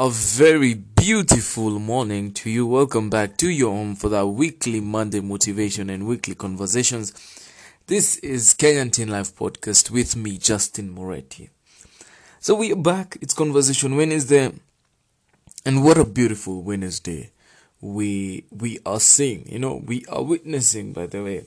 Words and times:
A 0.00 0.10
very 0.10 0.74
beautiful 0.74 1.80
morning 1.80 2.32
to 2.34 2.48
you. 2.48 2.68
Welcome 2.68 3.10
back 3.10 3.36
to 3.38 3.50
your 3.50 3.72
home 3.72 3.96
for 3.96 4.08
that 4.10 4.28
weekly 4.28 4.80
Monday 4.80 5.18
motivation 5.18 5.90
and 5.90 6.06
weekly 6.06 6.36
conversations. 6.36 7.12
This 7.88 8.16
is 8.18 8.54
Kenyan 8.54 8.92
Teen 8.92 9.08
Life 9.08 9.34
Podcast 9.34 9.90
with 9.90 10.14
me, 10.14 10.38
Justin 10.38 10.94
Moretti. 10.94 11.50
So 12.38 12.54
we 12.54 12.70
are 12.70 12.76
back. 12.76 13.18
It's 13.20 13.34
Conversation 13.34 13.96
Wednesday, 13.96 14.52
and 15.66 15.82
what 15.82 15.98
a 15.98 16.04
beautiful 16.04 16.62
Wednesday 16.62 17.32
we 17.80 18.44
we 18.52 18.78
are 18.86 19.00
seeing. 19.00 19.50
You 19.50 19.58
know, 19.58 19.82
we 19.84 20.04
are 20.08 20.22
witnessing. 20.22 20.92
By 20.92 21.06
the 21.06 21.24
way, 21.24 21.46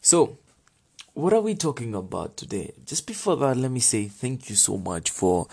so 0.00 0.38
what 1.12 1.34
are 1.34 1.42
we 1.42 1.54
talking 1.54 1.94
about 1.94 2.38
today? 2.38 2.72
Just 2.86 3.06
before 3.06 3.36
that, 3.36 3.58
let 3.58 3.70
me 3.70 3.80
say 3.80 4.06
thank 4.08 4.48
you 4.48 4.56
so 4.56 4.78
much 4.78 5.10
for 5.10 5.48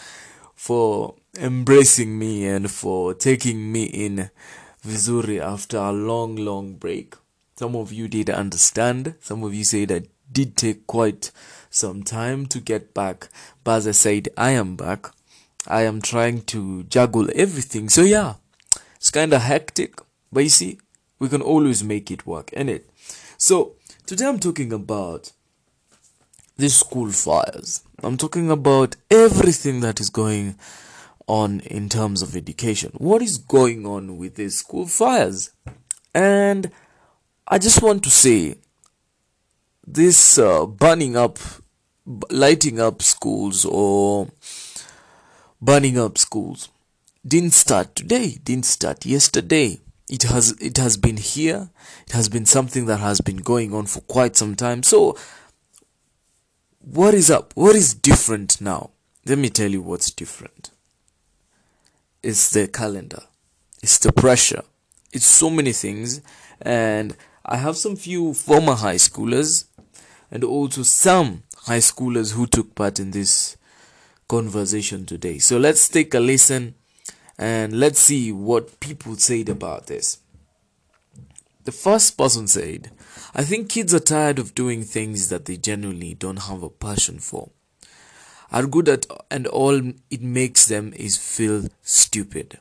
for 0.56 1.16
embracing 1.38 2.18
me 2.20 2.46
and 2.46 2.70
for 2.70 3.14
taking 3.14 3.72
me 3.72 3.84
in 3.84 4.30
Vizuri 4.86 5.40
after 5.40 5.78
a 5.78 5.92
long, 5.92 6.36
long 6.36 6.74
break. 6.74 7.16
Some 7.56 7.76
of 7.76 7.94
you 7.94 8.08
did 8.08 8.30
understand. 8.30 9.16
Some 9.22 9.44
of 9.44 9.54
you 9.54 9.64
said 9.64 9.92
I 9.92 10.02
did 10.32 10.58
take 10.58 10.88
quite 10.88 11.32
some 11.70 12.04
time 12.04 12.46
to 12.48 12.60
get 12.60 12.94
back. 12.94 13.30
But 13.64 13.78
as 13.78 13.88
I 13.88 13.92
said, 13.92 14.30
I 14.38 14.52
am 14.52 14.76
back. 14.76 15.08
I 15.68 15.84
am 15.84 16.02
trying 16.02 16.42
to 16.44 16.84
juggle 16.84 17.30
everything. 17.36 17.90
So 17.90 18.02
yeah, 18.02 18.36
it's 18.96 19.12
kind 19.12 19.34
of 19.34 19.42
hectic. 19.42 20.00
But 20.34 20.44
you 20.44 20.50
see, 20.50 20.80
we 21.20 21.30
can 21.30 21.42
always 21.42 21.84
make 21.84 22.10
it 22.10 22.26
work, 22.26 22.52
it? 22.70 22.90
So 23.38 23.74
today 24.06 24.26
I'm 24.26 24.40
talking 24.40 24.74
about 24.74 25.32
the 26.58 26.70
school 26.70 27.12
fires. 27.12 27.84
I'm 28.04 28.18
talking 28.18 28.50
about 28.50 28.96
everything 29.10 29.82
that 29.82 30.00
is 30.00 30.10
going 30.10 30.56
on 31.28 31.60
in 31.62 31.90
terms 31.90 32.22
of 32.22 32.36
education. 32.36 32.92
What 32.98 33.22
is 33.22 33.38
going 33.38 33.86
on 33.86 34.18
with 34.18 34.36
these 34.36 34.58
school 34.58 34.88
fires? 34.88 35.52
And 36.14 36.72
I 37.48 37.58
just 37.58 37.82
want 37.82 38.04
to 38.04 38.10
say 38.10 38.56
this 39.86 40.38
uh, 40.38 40.66
burning 40.66 41.16
up, 41.16 41.40
lighting 42.30 42.80
up 42.80 43.02
schools 43.02 43.66
or 43.66 44.28
burning 45.62 45.98
up 45.98 46.18
schools 46.18 46.70
didn't 47.26 47.54
start 47.54 47.96
today, 47.96 48.38
didn't 48.44 48.66
start 48.66 49.06
yesterday. 49.06 49.80
It 50.10 50.24
has 50.24 50.52
it 50.60 50.78
has 50.78 50.98
been 50.98 51.18
here. 51.18 51.70
It 52.08 52.14
has 52.14 52.28
been 52.30 52.46
something 52.46 52.86
that 52.88 52.98
has 52.98 53.22
been 53.22 53.38
going 53.38 53.74
on 53.74 53.86
for 53.86 54.02
quite 54.02 54.36
some 54.36 54.56
time. 54.56 54.84
So 54.84 55.18
what 56.80 57.14
is 57.14 57.30
up? 57.30 57.54
What 57.56 57.76
is 57.76 57.94
different 57.94 58.60
now? 58.60 58.90
Let 59.26 59.38
me 59.38 59.50
tell 59.50 59.70
you 59.70 59.82
what's 59.82 60.12
different. 60.12 60.71
It's 62.24 62.52
the 62.52 62.68
calendar. 62.68 63.24
It's 63.82 63.98
the 63.98 64.12
pressure. 64.12 64.64
It's 65.12 65.26
so 65.26 65.50
many 65.50 65.74
things. 65.74 66.22
And 66.62 67.16
I 67.46 67.58
have 67.58 67.78
some 67.78 67.96
few 67.96 68.34
former 68.34 68.76
high 68.76 68.96
schoolers 68.96 69.66
and 70.30 70.44
also 70.44 70.84
some 70.84 71.44
high 71.66 71.80
schoolers 71.80 72.34
who 72.34 72.46
took 72.46 72.76
part 72.76 73.00
in 73.00 73.12
this 73.12 73.58
conversation 74.28 75.06
today. 75.06 75.40
So 75.40 75.58
let's 75.58 75.90
take 75.90 76.14
a 76.14 76.20
listen 76.20 76.76
and 77.38 77.80
let's 77.80 78.00
see 78.00 78.32
what 78.32 78.80
people 78.80 79.16
said 79.16 79.50
about 79.50 79.88
this. 79.88 80.20
The 81.64 81.72
first 81.72 82.18
person 82.18 82.48
said, 82.48 82.92
I 83.34 83.44
think 83.44 83.70
kids 83.70 83.94
are 83.94 84.00
tired 84.00 84.40
of 84.40 84.56
doing 84.56 84.84
things 84.84 85.30
that 85.30 85.46
they 85.46 85.58
genuinely 85.58 86.14
don't 86.14 86.44
have 86.44 86.64
a 86.64 86.70
passion 86.70 87.20
for. 87.20 87.50
Are 88.52 88.68
good 88.68 88.90
at 88.90 89.06
and 89.30 89.48
all 89.48 89.94
it 90.10 90.22
makes 90.22 90.66
them 90.66 90.94
is 90.96 91.18
feel 91.18 91.70
stupid. 91.82 92.60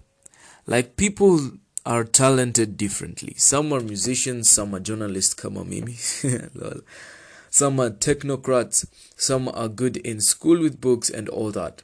Like 0.67 0.97
people 0.97 1.53
are 1.85 2.05
talented 2.05 2.77
differently. 2.77 3.35
Some 3.37 3.73
are 3.73 3.81
musicians, 3.81 4.49
some 4.49 4.75
are 4.75 4.81
journalists, 4.81 5.35
kama 5.35 5.65
mimi. 5.65 5.95
some 7.51 7.81
are 7.81 7.91
technocrats, 7.91 8.87
some 9.17 9.49
are 9.49 9.69
good 9.69 9.97
in 9.97 10.21
school 10.21 10.61
with 10.61 10.81
books 10.81 11.11
and 11.11 11.29
all 11.29 11.51
that. 11.53 11.83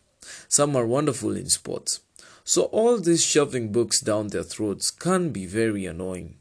Some 0.48 0.76
are 0.76 0.86
wonderful 0.86 1.36
in 1.36 1.48
sports. 1.48 2.00
So 2.44 2.64
all 2.64 2.98
this 2.98 3.24
shoving 3.24 3.72
books 3.72 4.00
down 4.00 4.28
their 4.28 4.44
throats 4.44 4.92
can 4.92 5.30
be 5.30 5.46
very 5.46 5.84
annoying. 5.84 6.36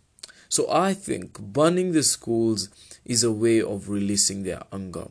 So 0.50 0.72
I 0.72 0.94
think 0.94 1.39
burning 1.39 1.94
the 1.94 2.03
schools 2.03 2.69
is 3.03 3.23
a 3.23 3.31
way 3.31 3.62
of 3.62 3.89
releasing 3.89 4.44
their 4.44 4.62
anger, 4.72 5.07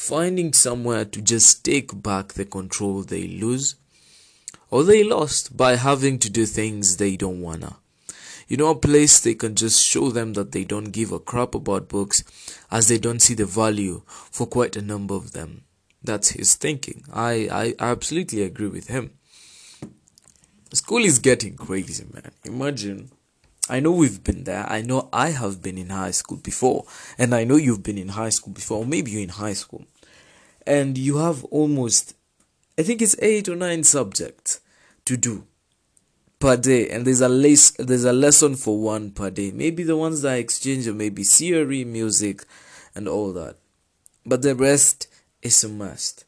finding 0.00 0.50
somewhere 0.54 1.04
to 1.04 1.20
just 1.20 1.62
take 1.62 2.02
back 2.02 2.32
the 2.32 2.44
control 2.46 3.02
they 3.02 3.28
lose 3.28 3.76
or 4.70 4.82
they 4.82 5.04
lost 5.04 5.54
by 5.54 5.76
having 5.76 6.18
to 6.18 6.30
do 6.30 6.46
things 6.46 6.96
they 6.96 7.16
don't 7.16 7.42
wanna. 7.42 7.76
You 8.48 8.56
know, 8.56 8.70
a 8.70 8.74
place 8.74 9.20
they 9.20 9.34
can 9.34 9.54
just 9.54 9.84
show 9.84 10.08
them 10.08 10.32
that 10.32 10.52
they 10.52 10.64
don't 10.64 10.90
give 10.90 11.12
a 11.12 11.18
crap 11.18 11.54
about 11.54 11.90
books 11.90 12.24
as 12.70 12.88
they 12.88 12.96
don't 12.96 13.20
see 13.20 13.34
the 13.34 13.44
value 13.44 14.00
for 14.06 14.46
quite 14.46 14.74
a 14.74 14.82
number 14.82 15.14
of 15.14 15.32
them. 15.32 15.64
That's 16.02 16.30
his 16.30 16.54
thinking. 16.54 17.04
I, 17.12 17.48
I 17.52 17.74
absolutely 17.78 18.42
agree 18.42 18.68
with 18.68 18.88
him. 18.88 19.10
School 20.72 21.04
is 21.04 21.18
getting 21.18 21.56
crazy, 21.56 22.06
man. 22.10 22.32
Imagine 22.44 23.10
I 23.70 23.80
know 23.80 23.92
we've 23.92 24.22
been 24.22 24.44
there. 24.44 24.66
I 24.68 24.82
know 24.82 25.08
I 25.12 25.30
have 25.30 25.62
been 25.62 25.78
in 25.78 25.90
high 25.90 26.10
school 26.10 26.38
before. 26.38 26.84
And 27.16 27.34
I 27.34 27.44
know 27.44 27.56
you've 27.56 27.82
been 27.82 27.98
in 27.98 28.08
high 28.08 28.30
school 28.30 28.52
before. 28.52 28.78
Or 28.78 28.86
maybe 28.86 29.12
you're 29.12 29.22
in 29.22 29.28
high 29.28 29.52
school. 29.52 29.84
And 30.66 30.98
you 30.98 31.18
have 31.18 31.44
almost, 31.44 32.14
I 32.78 32.82
think 32.82 33.00
it's 33.00 33.16
eight 33.20 33.48
or 33.48 33.56
nine 33.56 33.84
subjects 33.84 34.60
to 35.04 35.16
do 35.16 35.46
per 36.40 36.56
day. 36.56 36.88
And 36.90 37.06
there's 37.06 37.20
a, 37.20 37.28
less, 37.28 37.70
there's 37.78 38.04
a 38.04 38.12
lesson 38.12 38.56
for 38.56 38.78
one 38.78 39.12
per 39.12 39.30
day. 39.30 39.52
Maybe 39.52 39.84
the 39.84 39.96
ones 39.96 40.22
that 40.22 40.32
I 40.32 40.36
exchange 40.36 40.88
are 40.88 40.94
maybe 40.94 41.22
theory, 41.22 41.84
music, 41.84 42.44
and 42.94 43.06
all 43.08 43.32
that. 43.34 43.56
But 44.26 44.42
the 44.42 44.54
rest 44.54 45.06
is 45.42 45.62
a 45.64 45.68
must 45.68 46.24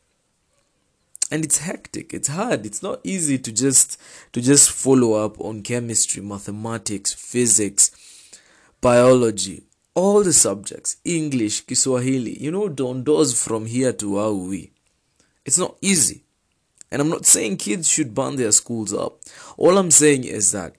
and 1.32 1.46
it's 1.46 1.58
hectic 1.58 2.12
it's 2.12 2.28
hard. 2.28 2.66
It's 2.66 2.82
not 2.82 3.00
easy 3.02 3.38
to 3.38 3.50
just 3.50 3.98
to 4.34 4.42
just 4.42 4.70
follow 4.70 5.14
up 5.14 5.40
on 5.40 5.62
chemistry 5.62 6.22
mathematics 6.22 7.14
physics 7.14 7.90
biology 8.82 9.64
all 9.94 10.22
the 10.22 10.32
subjects 10.32 10.96
english 11.04 11.64
kiswahili 11.66 12.36
you 12.42 12.50
know 12.50 12.68
dondos 12.68 13.30
from 13.42 13.64
here 13.64 13.92
to 13.94 14.18
aui 14.18 14.72
it's 15.44 15.58
not 15.58 15.76
easy. 15.80 16.22
And 16.90 17.00
i'm 17.00 17.08
not 17.08 17.24
saying 17.24 17.56
kids 17.56 17.88
should 17.88 18.14
burn 18.14 18.36
their 18.36 18.52
schools 18.52 18.92
up. 18.92 19.20
All 19.56 19.78
i'm 19.78 19.90
saying 19.90 20.24
is 20.24 20.52
that 20.52 20.74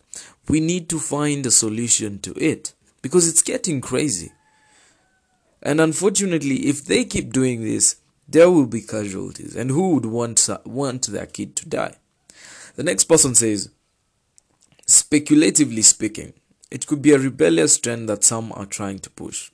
we 0.48 0.60
need 0.60 0.88
to 0.90 1.00
find 1.00 1.46
a 1.46 1.52
solution 1.52 2.20
to 2.20 2.32
it 2.38 2.74
because 3.02 3.28
it's 3.28 3.42
getting 3.42 3.82
crazy. 3.82 4.32
And 5.64 5.82
unfortunately 5.82 6.68
if 6.68 6.86
they 6.86 7.06
keep 7.06 7.34
doing 7.34 7.64
this 7.64 7.96
there 8.28 8.50
will 8.50 8.66
be 8.66 8.82
casualties. 8.82 9.56
And 9.56 9.70
who 9.70 9.96
would 9.96 10.06
want, 10.06 10.48
want 10.66 11.08
their 11.08 11.26
kid 11.26 11.56
to 11.58 11.70
die? 11.70 11.96
The 12.76 12.84
next 12.84 13.06
person 13.06 13.36
says, 13.36 13.70
speculatively 14.88 15.82
speaking, 15.82 16.34
it 16.72 16.88
could 16.88 17.02
be 17.02 17.12
a 17.12 17.20
rebellious 17.20 17.78
trend 17.78 18.10
that 18.10 18.24
some 18.24 18.52
are 18.54 18.66
trying 18.66 19.00
to 19.00 19.10
push, 19.10 19.52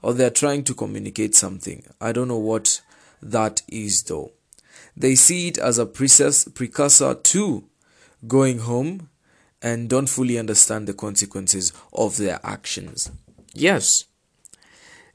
or 0.00 0.14
they're 0.14 0.30
trying 0.30 0.62
to 0.64 0.74
communicate 0.74 1.34
something. 1.34 1.84
I 2.00 2.12
don't 2.12 2.28
know 2.28 2.38
what 2.38 2.80
that 3.20 3.62
is 3.66 4.04
though. 4.04 4.32
They 4.96 5.14
see 5.14 5.48
it 5.48 5.58
as 5.58 5.78
a 5.78 5.86
precursor 5.86 7.14
to 7.14 7.64
going 8.26 8.60
home 8.60 9.08
and 9.60 9.88
don't 9.88 10.08
fully 10.08 10.38
understand 10.38 10.86
the 10.86 10.94
consequences 10.94 11.72
of 11.92 12.16
their 12.16 12.38
actions. 12.44 13.10
Yes, 13.54 14.04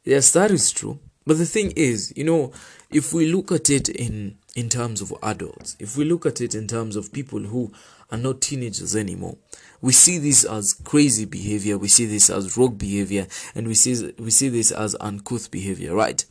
yes, 0.04 0.32
that 0.32 0.52
is 0.52 0.72
true. 0.72 1.00
But 1.28 1.40
the 1.40 1.46
thing 1.46 1.74
is, 1.76 2.14
you 2.16 2.24
know, 2.24 2.54
if 2.90 3.14
we 3.14 3.28
look 3.28 3.52
at 3.52 3.70
it 3.70 3.90
in 3.90 4.38
in 4.56 4.70
terms 4.70 5.02
of 5.02 5.14
adults, 5.22 5.76
if 5.78 5.98
we 5.98 6.06
look 6.06 6.26
at 6.26 6.40
it 6.40 6.56
in 6.56 6.68
terms 6.68 6.96
of 6.96 7.12
people 7.12 7.40
who 7.40 7.74
are 8.10 8.18
not 8.18 8.40
teenagers 8.40 8.96
anymore, 8.96 9.36
we 9.82 9.92
see 9.92 10.20
this 10.20 10.46
as 10.46 10.74
crazy 10.74 11.26
behavior, 11.26 11.78
we 11.78 11.90
see 11.90 12.06
this 12.06 12.30
as 12.30 12.56
rogue 12.56 12.78
behavior, 12.78 13.28
and 13.54 13.68
we 13.68 13.74
see 13.74 14.14
we 14.18 14.32
see 14.32 14.48
this 14.48 14.72
as 14.72 14.96
uncouth 15.02 15.52
behavior, 15.52 15.94
right? 15.94 16.24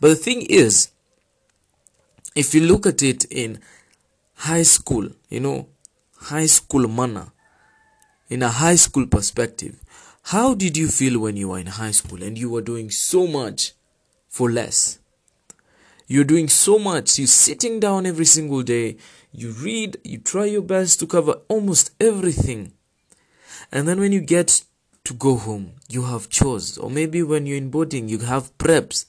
But 0.00 0.08
the 0.08 0.16
thing 0.16 0.46
is, 0.48 0.88
if 2.34 2.54
you 2.54 2.62
look 2.62 2.86
at 2.86 3.02
it 3.02 3.26
in 3.26 3.60
high 4.36 4.62
school, 4.62 5.10
you 5.28 5.40
know, 5.40 5.68
high 6.18 6.46
school 6.46 6.88
manner, 6.88 7.30
in 8.30 8.42
a 8.42 8.48
high 8.48 8.76
school 8.76 9.06
perspective, 9.06 9.84
how 10.22 10.54
did 10.54 10.78
you 10.78 10.88
feel 10.88 11.20
when 11.20 11.36
you 11.36 11.50
were 11.50 11.58
in 11.58 11.66
high 11.66 11.90
school 11.90 12.22
and 12.22 12.38
you 12.38 12.48
were 12.48 12.62
doing 12.62 12.88
so 12.88 13.26
much 13.26 13.74
for 14.30 14.50
less. 14.50 14.98
You're 16.06 16.24
doing 16.24 16.48
so 16.48 16.78
much. 16.78 17.18
You're 17.18 17.28
sitting 17.28 17.78
down 17.78 18.06
every 18.06 18.24
single 18.24 18.62
day. 18.62 18.96
You 19.32 19.50
read, 19.50 19.98
you 20.02 20.18
try 20.18 20.46
your 20.46 20.62
best 20.62 20.98
to 21.00 21.06
cover 21.06 21.34
almost 21.48 21.90
everything. 22.00 22.72
And 23.70 23.86
then 23.86 24.00
when 24.00 24.12
you 24.12 24.20
get 24.20 24.64
to 25.04 25.14
go 25.14 25.36
home, 25.36 25.72
you 25.88 26.04
have 26.04 26.30
chores. 26.30 26.78
Or 26.78 26.90
maybe 26.90 27.22
when 27.22 27.46
you're 27.46 27.58
in 27.58 27.70
boarding, 27.70 28.08
you 28.08 28.18
have 28.20 28.56
preps. 28.58 29.04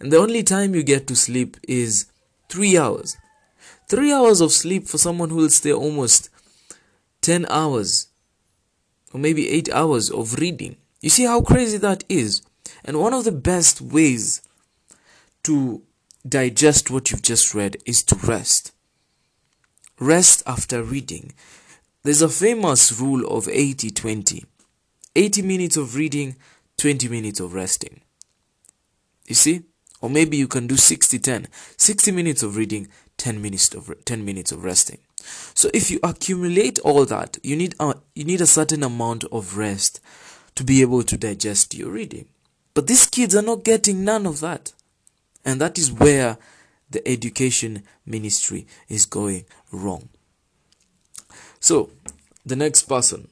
And 0.00 0.12
the 0.12 0.18
only 0.18 0.42
time 0.42 0.74
you 0.74 0.82
get 0.82 1.06
to 1.08 1.16
sleep 1.16 1.56
is 1.68 2.06
three 2.48 2.76
hours. 2.76 3.16
Three 3.88 4.12
hours 4.12 4.40
of 4.40 4.52
sleep 4.52 4.88
for 4.88 4.98
someone 4.98 5.30
who 5.30 5.36
will 5.36 5.50
stay 5.50 5.72
almost 5.72 6.30
10 7.20 7.46
hours 7.50 8.08
or 9.12 9.20
maybe 9.20 9.48
8 9.48 9.72
hours 9.72 10.10
of 10.10 10.34
reading. 10.40 10.76
You 11.00 11.10
see 11.10 11.24
how 11.24 11.40
crazy 11.40 11.78
that 11.78 12.04
is? 12.08 12.42
And 12.84 12.98
one 12.98 13.14
of 13.14 13.24
the 13.24 13.32
best 13.32 13.80
ways 13.80 14.40
to 15.44 15.82
digest 16.28 16.90
what 16.90 17.10
you've 17.10 17.22
just 17.22 17.54
read 17.54 17.76
is 17.84 18.02
to 18.04 18.16
rest. 18.16 18.72
Rest 19.98 20.42
after 20.46 20.82
reading. 20.82 21.32
There's 22.02 22.22
a 22.22 22.28
famous 22.28 22.98
rule 23.00 23.26
of 23.26 23.48
80 23.48 23.90
20. 23.90 24.44
80 25.14 25.42
minutes 25.42 25.76
of 25.76 25.94
reading, 25.94 26.36
20 26.78 27.08
minutes 27.08 27.38
of 27.38 27.54
resting. 27.54 28.00
You 29.26 29.34
see? 29.34 29.62
Or 30.00 30.10
maybe 30.10 30.36
you 30.36 30.48
can 30.48 30.66
do 30.66 30.76
60 30.76 31.18
10. 31.18 31.48
60 31.76 32.10
minutes 32.12 32.42
of 32.42 32.56
reading, 32.56 32.88
10 33.18 33.40
minutes 33.40 33.72
of 33.74 33.92
10 34.04 34.24
minutes 34.24 34.50
of 34.50 34.64
resting. 34.64 34.98
So 35.54 35.70
if 35.72 35.90
you 35.90 36.00
accumulate 36.02 36.78
all 36.80 37.04
that, 37.04 37.38
you 37.42 37.54
need 37.56 37.74
a, 37.78 37.94
you 38.14 38.24
need 38.24 38.40
a 38.40 38.46
certain 38.46 38.82
amount 38.82 39.24
of 39.24 39.56
rest 39.56 40.00
to 40.56 40.64
be 40.64 40.80
able 40.82 41.02
to 41.04 41.16
digest 41.16 41.74
your 41.74 41.90
reading. 41.90 42.26
But 42.74 42.86
these 42.86 43.06
kids 43.06 43.36
are 43.36 43.42
not 43.42 43.64
getting 43.64 44.04
none 44.04 44.26
of 44.26 44.40
that. 44.40 44.72
And 45.44 45.60
that 45.60 45.78
is 45.78 45.90
where 45.90 46.38
the 46.90 47.06
education 47.08 47.82
ministry 48.06 48.66
is 48.88 49.06
going 49.06 49.44
wrong. 49.70 50.08
So, 51.58 51.90
the 52.44 52.56
next 52.56 52.82
person. 52.82 53.28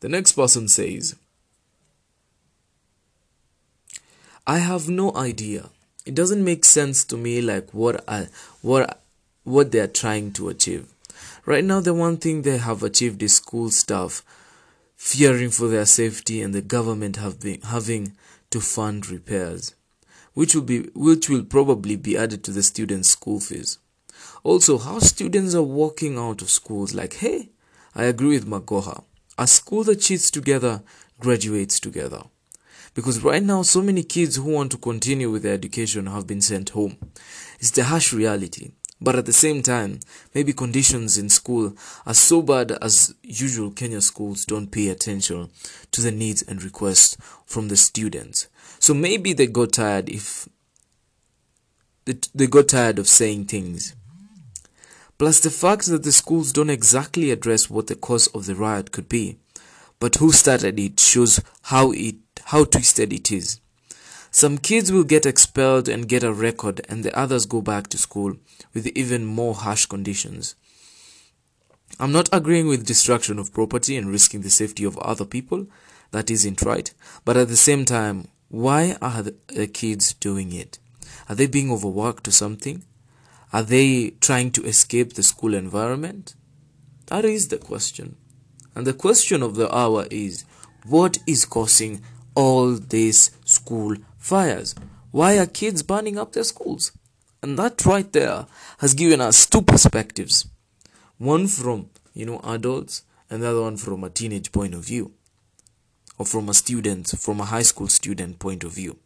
The 0.00 0.08
next 0.08 0.32
person 0.32 0.68
says, 0.68 1.16
I 4.46 4.58
have 4.58 4.88
no 4.88 5.14
idea. 5.14 5.70
It 6.06 6.14
doesn't 6.14 6.42
make 6.42 6.64
sense 6.64 7.04
to 7.04 7.16
me 7.16 7.40
like 7.40 7.72
what 7.72 8.02
I, 8.08 8.28
what 8.62 9.02
what 9.44 9.72
they 9.72 9.80
are 9.80 9.86
trying 9.86 10.32
to 10.32 10.48
achieve. 10.48 10.88
Right 11.44 11.64
now 11.64 11.80
the 11.80 11.94
one 11.94 12.16
thing 12.16 12.42
they 12.42 12.58
have 12.58 12.82
achieved 12.82 13.22
is 13.22 13.36
school 13.36 13.70
staff 13.70 14.24
fearing 14.96 15.50
for 15.50 15.68
their 15.68 15.86
safety 15.86 16.42
and 16.42 16.54
the 16.54 16.62
government 16.62 17.16
have 17.16 17.40
been 17.40 17.60
having 17.62 18.16
to 18.50 18.60
fund 18.60 19.08
repairs 19.08 19.74
which 20.40 20.54
will 20.54 20.62
be 20.62 20.88
which 20.94 21.28
will 21.28 21.44
probably 21.44 21.96
be 21.96 22.16
added 22.16 22.42
to 22.42 22.50
the 22.50 22.62
students' 22.62 23.10
school 23.10 23.40
fees. 23.40 23.76
Also, 24.42 24.78
how 24.78 24.98
students 24.98 25.54
are 25.54 25.62
walking 25.80 26.16
out 26.16 26.40
of 26.40 26.48
schools 26.48 26.94
like, 26.94 27.12
hey, 27.12 27.50
I 27.94 28.04
agree 28.04 28.30
with 28.38 28.48
Magoha. 28.48 29.04
A 29.36 29.46
school 29.46 29.84
that 29.84 30.00
cheats 30.00 30.30
together 30.30 30.82
graduates 31.18 31.78
together. 31.78 32.22
Because 32.94 33.22
right 33.22 33.42
now, 33.42 33.60
so 33.60 33.82
many 33.82 34.02
kids 34.02 34.36
who 34.36 34.50
want 34.50 34.72
to 34.72 34.78
continue 34.78 35.30
with 35.30 35.42
their 35.42 35.52
education 35.52 36.06
have 36.06 36.26
been 36.26 36.40
sent 36.40 36.70
home. 36.70 36.96
It's 37.58 37.72
the 37.72 37.84
harsh 37.84 38.14
reality. 38.14 38.70
But 39.00 39.16
at 39.16 39.24
the 39.24 39.32
same 39.32 39.62
time, 39.62 40.00
maybe 40.34 40.52
conditions 40.52 41.16
in 41.16 41.30
school 41.30 41.74
are 42.04 42.14
so 42.14 42.42
bad 42.42 42.72
as 42.82 43.14
usual 43.22 43.70
Kenya 43.70 44.00
schools 44.02 44.44
don't 44.44 44.70
pay 44.70 44.88
attention 44.88 45.50
to 45.92 46.00
the 46.02 46.10
needs 46.10 46.42
and 46.42 46.62
requests 46.62 47.16
from 47.46 47.68
the 47.68 47.76
students. 47.76 48.48
So 48.78 48.92
maybe 48.92 49.32
they 49.32 49.46
got 49.46 49.72
tired 49.72 50.08
if 50.10 50.48
they 52.34 52.46
got 52.46 52.68
tired 52.68 52.98
of 52.98 53.08
saying 53.08 53.46
things. 53.46 53.94
Plus 55.16 55.40
the 55.40 55.50
fact 55.50 55.86
that 55.86 56.02
the 56.02 56.12
schools 56.12 56.52
don't 56.52 56.70
exactly 56.70 57.30
address 57.30 57.70
what 57.70 57.86
the 57.86 57.94
cause 57.94 58.26
of 58.28 58.46
the 58.46 58.54
riot 58.54 58.90
could 58.90 59.08
be, 59.08 59.36
but 59.98 60.16
who 60.16 60.32
started 60.32 60.78
it 60.78 60.98
shows 60.98 61.40
how 61.62 61.92
it 61.92 62.16
how 62.44 62.64
twisted 62.64 63.12
it 63.12 63.30
is. 63.30 63.59
Some 64.30 64.58
kids 64.58 64.92
will 64.92 65.04
get 65.04 65.26
expelled 65.26 65.88
and 65.88 66.08
get 66.08 66.22
a 66.22 66.32
record 66.32 66.80
and 66.88 67.02
the 67.02 67.16
others 67.18 67.46
go 67.46 67.60
back 67.60 67.88
to 67.88 67.98
school 67.98 68.36
with 68.72 68.86
even 68.88 69.24
more 69.26 69.54
harsh 69.54 69.86
conditions. 69.86 70.54
I'm 71.98 72.12
not 72.12 72.28
agreeing 72.32 72.68
with 72.68 72.86
destruction 72.86 73.38
of 73.38 73.52
property 73.52 73.96
and 73.96 74.08
risking 74.08 74.42
the 74.42 74.50
safety 74.50 74.84
of 74.84 74.96
other 74.98 75.24
people. 75.24 75.66
That 76.12 76.30
isn't 76.30 76.62
right. 76.62 76.92
But 77.24 77.36
at 77.36 77.48
the 77.48 77.56
same 77.56 77.84
time, 77.84 78.28
why 78.48 78.96
are 79.02 79.22
the 79.22 79.66
kids 79.66 80.14
doing 80.14 80.52
it? 80.52 80.78
Are 81.28 81.34
they 81.34 81.46
being 81.46 81.70
overworked 81.70 82.28
or 82.28 82.32
something? 82.32 82.84
Are 83.52 83.64
they 83.64 84.10
trying 84.20 84.52
to 84.52 84.64
escape 84.64 85.14
the 85.14 85.24
school 85.24 85.54
environment? 85.54 86.34
That 87.06 87.24
is 87.24 87.48
the 87.48 87.58
question. 87.58 88.16
And 88.76 88.86
the 88.86 88.92
question 88.92 89.42
of 89.42 89.56
the 89.56 89.72
hour 89.74 90.06
is 90.10 90.44
what 90.86 91.18
is 91.26 91.44
causing 91.44 92.00
all 92.36 92.74
this 92.74 93.32
school 93.44 93.96
fires? 94.20 94.76
Why 95.10 95.38
are 95.38 95.46
kids 95.46 95.82
burning 95.82 96.16
up 96.18 96.32
their 96.32 96.44
schools? 96.44 96.92
And 97.42 97.58
that 97.58 97.84
right 97.84 98.12
there 98.12 98.46
has 98.78 98.94
given 98.94 99.20
us 99.20 99.46
two 99.46 99.62
perspectives. 99.62 100.46
One 101.18 101.48
from, 101.48 101.90
you 102.14 102.26
know, 102.26 102.40
adults 102.44 103.02
and 103.28 103.42
the 103.42 103.48
other 103.50 103.62
one 103.62 103.76
from 103.76 104.04
a 104.04 104.10
teenage 104.10 104.52
point 104.52 104.74
of 104.74 104.84
view 104.84 105.12
or 106.18 106.26
from 106.26 106.48
a 106.48 106.54
student, 106.54 107.08
from 107.18 107.40
a 107.40 107.46
high 107.46 107.62
school 107.62 107.88
student 107.88 108.38
point 108.38 108.62
of 108.62 108.72
view. 108.72 108.98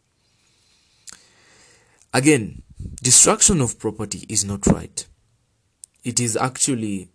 Again, 2.13 2.61
destruction 3.01 3.61
of 3.61 3.79
property 3.79 4.25
is 4.29 4.43
not 4.43 4.67
right. 4.67 5.05
It 6.03 6.19
is 6.19 6.35
actually 6.35 7.09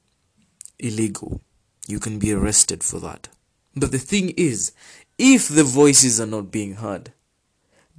illegal. 0.78 1.42
You 1.86 2.00
can 2.00 2.18
be 2.18 2.32
arrested 2.32 2.82
for 2.82 2.98
that. 3.00 3.28
But 3.76 3.92
the 3.92 3.98
thing 3.98 4.30
is, 4.36 4.72
if 5.18 5.48
the 5.48 5.64
voices 5.64 6.20
are 6.20 6.26
not 6.26 6.50
being 6.50 6.74
heard, 6.74 7.12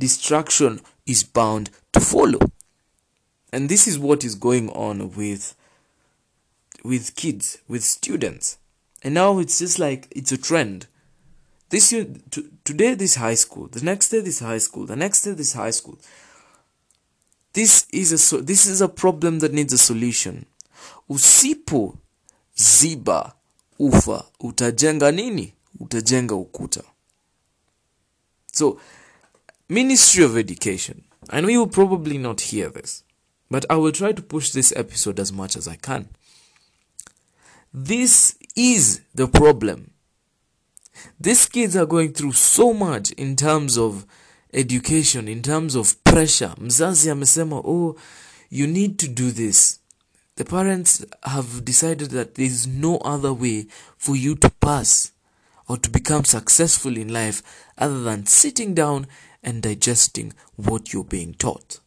destruction 0.01 0.81
is 1.05 1.23
bound 1.23 1.69
to 1.93 1.99
follow. 2.01 2.39
And 3.53 3.69
this 3.69 3.87
is 3.87 3.97
what 3.99 4.23
is 4.25 4.35
going 4.35 4.69
on 4.69 5.11
with 5.11 5.55
with 6.83 7.15
kids, 7.15 7.59
with 7.67 7.83
students. 7.83 8.57
And 9.03 9.13
now 9.13 9.37
it's 9.39 9.59
just 9.59 9.77
like 9.79 10.07
it's 10.11 10.31
a 10.31 10.37
trend. 10.37 10.87
This 11.69 11.93
year, 11.93 12.05
to, 12.31 12.49
today 12.65 12.95
this 12.95 13.15
high 13.15 13.35
school, 13.35 13.67
the 13.67 13.81
next 13.81 14.09
day 14.09 14.19
this 14.19 14.39
high 14.39 14.57
school, 14.57 14.85
the 14.85 14.95
next 14.95 15.21
day 15.21 15.31
this 15.31 15.53
high 15.53 15.69
school. 15.71 15.97
This 17.53 17.85
is 17.91 18.11
a 18.11 18.17
so- 18.17 18.41
this 18.41 18.65
is 18.65 18.81
a 18.81 18.87
problem 18.89 19.39
that 19.39 19.53
needs 19.53 19.73
a 19.73 19.77
solution. 19.77 20.45
Usipo 21.09 21.97
ziba 22.57 23.33
ufa, 23.79 24.23
utajenga 24.39 25.11
nini? 25.11 25.53
Utajenga 25.79 26.35
ukuta. 26.35 26.83
So, 28.53 28.79
Ministry 29.71 30.25
of 30.25 30.37
Education. 30.37 31.05
I 31.29 31.39
know 31.39 31.47
you 31.47 31.59
will 31.59 31.67
probably 31.67 32.17
not 32.17 32.41
hear 32.41 32.69
this, 32.69 33.05
but 33.49 33.65
I 33.69 33.77
will 33.77 33.93
try 33.93 34.11
to 34.11 34.21
push 34.21 34.49
this 34.49 34.73
episode 34.75 35.17
as 35.17 35.31
much 35.31 35.55
as 35.55 35.65
I 35.65 35.77
can. 35.77 36.09
This 37.73 38.35
is 38.53 38.99
the 39.15 39.29
problem 39.29 39.91
these 41.19 41.45
kids 41.47 41.75
are 41.75 41.85
going 41.85 42.13
through 42.13 42.33
so 42.33 42.73
much 42.73 43.11
in 43.11 43.35
terms 43.35 43.77
of 43.77 44.05
education, 44.53 45.27
in 45.27 45.41
terms 45.41 45.75
of 45.75 46.03
pressure. 46.03 46.53
Mzazi 46.57 47.09
amesema, 47.09 47.61
oh, 47.65 47.95
you 48.49 48.67
need 48.67 48.99
to 48.99 49.07
do 49.07 49.31
this. 49.31 49.79
The 50.35 50.45
parents 50.45 51.05
have 51.23 51.63
decided 51.63 52.11
that 52.11 52.35
there 52.35 52.45
is 52.45 52.67
no 52.67 52.97
other 52.97 53.33
way 53.33 53.67
for 53.97 54.15
you 54.15 54.35
to 54.35 54.49
pass 54.49 55.11
or 55.67 55.77
to 55.77 55.89
become 55.89 56.25
successful 56.25 56.97
in 56.97 57.13
life 57.13 57.41
other 57.77 58.01
than 58.03 58.25
sitting 58.25 58.73
down 58.73 59.07
and 59.43 59.61
digesting 59.61 60.33
what 60.55 60.93
you're 60.93 61.03
being 61.03 61.33
taught. 61.33 61.79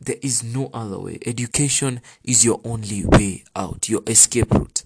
There 0.00 0.16
is 0.22 0.42
no 0.44 0.70
other 0.72 1.00
way. 1.00 1.18
Education 1.24 2.00
is 2.22 2.44
your 2.44 2.60
only 2.64 3.04
way 3.04 3.44
out, 3.54 3.88
your 3.88 4.02
escape 4.06 4.52
route. 4.52 4.84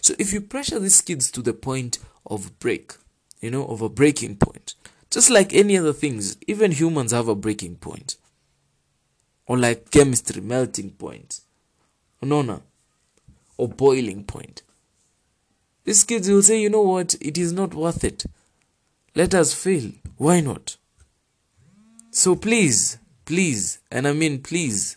So 0.00 0.14
if 0.18 0.32
you 0.32 0.40
pressure 0.40 0.78
these 0.78 1.00
kids 1.00 1.30
to 1.32 1.42
the 1.42 1.52
point 1.52 1.98
of 2.26 2.58
break, 2.58 2.92
you 3.40 3.50
know, 3.50 3.66
of 3.66 3.80
a 3.80 3.88
breaking 3.88 4.36
point, 4.36 4.74
just 5.10 5.30
like 5.30 5.54
any 5.54 5.76
other 5.76 5.92
things, 5.92 6.36
even 6.46 6.72
humans 6.72 7.12
have 7.12 7.28
a 7.28 7.34
breaking 7.34 7.76
point. 7.76 8.16
Or 9.46 9.58
like 9.58 9.90
chemistry, 9.90 10.40
melting 10.40 10.90
point. 10.92 11.40
No, 12.20 12.42
no. 12.42 12.62
Or 13.56 13.68
boiling 13.68 14.24
point. 14.24 14.62
These 15.84 16.04
kids 16.04 16.28
will 16.28 16.42
say, 16.42 16.60
you 16.60 16.70
know 16.70 16.82
what, 16.82 17.16
it 17.20 17.36
is 17.36 17.52
not 17.52 17.74
worth 17.74 18.04
it. 18.04 18.24
Let 19.14 19.34
us 19.34 19.52
fail. 19.52 19.92
Why 20.16 20.40
not? 20.40 20.76
So 22.10 22.34
please, 22.34 22.98
please, 23.24 23.78
and 23.90 24.08
I 24.08 24.12
mean 24.12 24.42
please, 24.42 24.96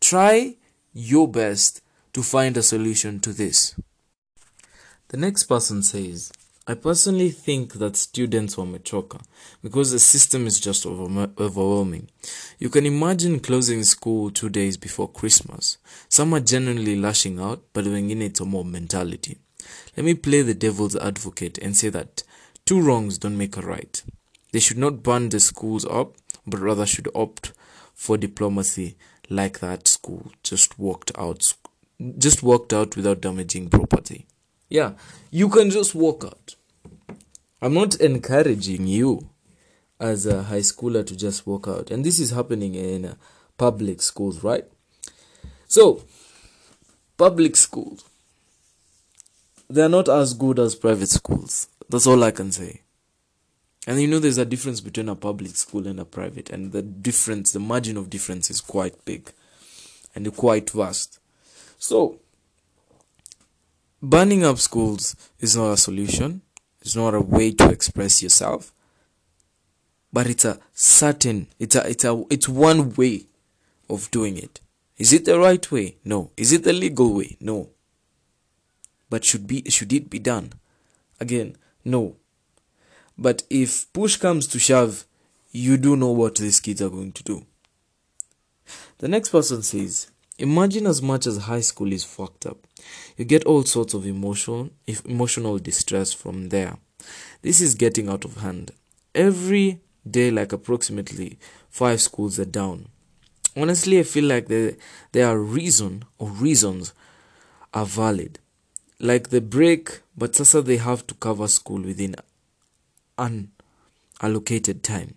try 0.00 0.56
your 0.92 1.28
best 1.28 1.80
to 2.12 2.22
find 2.22 2.56
a 2.56 2.62
solution 2.62 3.20
to 3.20 3.32
this. 3.32 3.74
The 5.08 5.16
next 5.16 5.44
person 5.44 5.82
says, 5.82 6.32
I 6.66 6.74
personally 6.74 7.30
think 7.30 7.74
that 7.74 7.96
students 7.96 8.56
wamechoka 8.56 9.20
because 9.62 9.90
the 9.90 9.98
system 9.98 10.46
is 10.46 10.60
just 10.60 10.86
overwhelming. 10.86 12.08
You 12.58 12.68
can 12.68 12.86
imagine 12.86 13.40
closing 13.40 13.82
school 13.82 14.30
two 14.30 14.48
days 14.48 14.76
before 14.76 15.08
Christmas. 15.08 15.78
Some 16.08 16.32
are 16.34 16.40
genuinely 16.40 16.96
lashing 16.96 17.40
out, 17.40 17.62
but 17.72 17.84
wengine 17.84 18.22
it's 18.22 18.40
a 18.40 18.44
mob 18.44 18.66
mentality. 18.66 19.38
Let 19.96 20.06
me 20.06 20.14
play 20.14 20.42
the 20.42 20.54
devil's 20.54 20.96
advocate 20.96 21.58
and 21.58 21.76
say 21.76 21.88
that 21.90 22.22
two 22.72 22.80
wrongs 22.80 23.18
don't 23.18 23.36
make 23.36 23.58
a 23.58 23.60
right. 23.60 24.02
They 24.52 24.58
should 24.58 24.78
not 24.78 25.02
burn 25.02 25.28
the 25.28 25.40
schools 25.40 25.84
up, 25.84 26.14
but 26.46 26.58
rather 26.58 26.86
should 26.86 27.06
opt 27.14 27.52
for 27.94 28.16
diplomacy 28.16 28.96
like 29.28 29.60
that 29.60 29.86
school 29.86 30.32
just 30.42 30.78
walked 30.78 31.12
out 31.18 31.52
just 32.16 32.42
walked 32.42 32.72
out 32.72 32.96
without 32.96 33.20
damaging 33.20 33.68
property. 33.68 34.24
Yeah, 34.70 34.92
you 35.30 35.50
can 35.50 35.68
just 35.68 35.94
walk 35.94 36.24
out. 36.24 36.56
I'm 37.60 37.74
not 37.74 37.96
encouraging 37.96 38.86
you 38.86 39.28
as 40.00 40.24
a 40.24 40.44
high 40.44 40.60
schooler 40.60 41.06
to 41.06 41.14
just 41.14 41.46
walk 41.46 41.68
out. 41.68 41.90
And 41.90 42.06
this 42.06 42.18
is 42.18 42.30
happening 42.30 42.74
in 42.74 43.04
uh, 43.04 43.14
public 43.58 44.00
schools, 44.00 44.42
right? 44.42 44.64
So, 45.68 46.04
public 47.18 47.54
schools, 47.54 48.02
they're 49.68 49.90
not 49.90 50.08
as 50.08 50.32
good 50.32 50.58
as 50.58 50.74
private 50.74 51.10
schools. 51.10 51.68
That's 51.92 52.06
all 52.06 52.24
I 52.24 52.30
can 52.30 52.50
say. 52.50 52.80
And 53.86 54.00
you 54.00 54.08
know, 54.08 54.18
there's 54.18 54.38
a 54.38 54.46
difference 54.46 54.80
between 54.80 55.10
a 55.10 55.14
public 55.14 55.54
school 55.56 55.86
and 55.86 56.00
a 56.00 56.06
private, 56.06 56.48
and 56.48 56.72
the 56.72 56.80
difference, 56.80 57.52
the 57.52 57.60
margin 57.60 57.98
of 57.98 58.08
difference 58.08 58.48
is 58.48 58.62
quite 58.62 59.04
big 59.04 59.30
and 60.14 60.34
quite 60.34 60.70
vast. 60.70 61.18
So, 61.78 62.18
burning 64.00 64.42
up 64.42 64.56
schools 64.56 65.14
is 65.38 65.54
not 65.54 65.72
a 65.72 65.76
solution, 65.76 66.40
it's 66.80 66.96
not 66.96 67.12
a 67.12 67.20
way 67.20 67.52
to 67.52 67.68
express 67.68 68.22
yourself. 68.22 68.72
But 70.14 70.28
it's 70.28 70.46
a 70.46 70.60
certain 70.72 71.48
it's 71.58 71.76
a 71.76 71.86
it's 71.86 72.04
a 72.06 72.24
it's 72.30 72.48
one 72.48 72.94
way 72.94 73.26
of 73.90 74.10
doing 74.10 74.38
it. 74.38 74.60
Is 74.96 75.12
it 75.12 75.26
the 75.26 75.38
right 75.38 75.70
way? 75.70 75.96
No. 76.06 76.30
Is 76.38 76.52
it 76.52 76.64
the 76.64 76.72
legal 76.72 77.12
way? 77.12 77.36
No. 77.38 77.68
But 79.10 79.26
should 79.26 79.46
be 79.46 79.62
should 79.68 79.92
it 79.92 80.08
be 80.08 80.18
done? 80.18 80.54
Again 81.20 81.56
no. 81.84 82.16
But 83.18 83.42
if 83.50 83.92
push 83.92 84.16
comes 84.16 84.46
to 84.48 84.58
shove 84.58 85.04
you 85.52 85.76
do 85.76 85.96
know 85.96 86.10
what 86.10 86.36
these 86.36 86.58
kids 86.60 86.80
are 86.80 86.88
going 86.88 87.12
to 87.12 87.22
do. 87.22 87.46
The 88.98 89.08
next 89.08 89.28
person 89.28 89.62
says 89.62 90.10
imagine 90.38 90.86
as 90.86 91.02
much 91.02 91.26
as 91.26 91.36
high 91.36 91.60
school 91.60 91.92
is 91.92 92.04
fucked 92.04 92.46
up. 92.46 92.66
You 93.16 93.24
get 93.26 93.44
all 93.44 93.62
sorts 93.64 93.94
of 93.94 94.06
emotional 94.06 94.70
emotional 95.04 95.58
distress 95.58 96.12
from 96.12 96.48
there. 96.48 96.78
This 97.42 97.60
is 97.60 97.74
getting 97.74 98.08
out 98.08 98.24
of 98.24 98.38
hand. 98.38 98.70
Every 99.14 99.80
day 100.10 100.30
like 100.30 100.52
approximately 100.52 101.38
five 101.68 102.00
schools 102.00 102.38
are 102.40 102.46
down. 102.46 102.88
Honestly, 103.54 103.98
I 103.98 104.04
feel 104.04 104.24
like 104.24 104.48
there 104.48 104.76
there 105.12 105.28
are 105.28 105.38
reason 105.38 106.04
or 106.18 106.30
reasons 106.30 106.94
are 107.74 107.84
valid. 107.86 108.38
Like 109.02 109.28
the 109.30 109.40
break, 109.40 110.00
but 110.16 110.34
sasa 110.36 110.62
they 110.62 110.76
have 110.78 111.06
to 111.08 111.14
cover 111.14 111.48
school 111.48 111.82
within 111.82 112.14
an 113.18 113.50
allocated 114.20 114.82
time. 114.82 115.14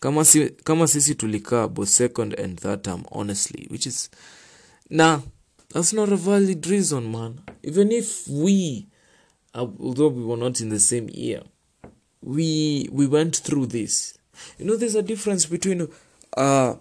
Kama, 0.00 0.24
si, 0.24 0.50
kama 0.64 0.84
sisi 0.88 1.14
tulikaa 1.14 1.68
both 1.72 1.88
second 1.88 2.34
and 2.34 2.58
third 2.58 2.82
term, 2.84 3.04
honestly, 3.12 3.66
which 3.70 3.86
is 3.86 4.10
nah, 4.90 5.20
that's 5.72 5.92
not 5.92 6.08
a 6.12 6.16
valid 6.16 6.66
reason, 6.66 7.10
man. 7.12 7.40
Even 7.62 7.92
if 7.92 8.26
we, 8.28 8.86
uh, 9.54 9.66
although 9.78 10.08
we 10.08 10.24
were 10.24 10.36
not 10.36 10.60
in 10.60 10.68
the 10.70 10.80
same 10.80 11.08
year, 11.08 11.42
we 12.22 12.88
we 12.90 13.06
went 13.06 13.36
through 13.36 13.66
this 13.66 14.18
you 14.58 14.66
know, 14.66 14.76
there's 14.76 14.94
a 14.94 15.02
difference 15.02 15.46
between 15.46 15.88
uh, 16.36 16.74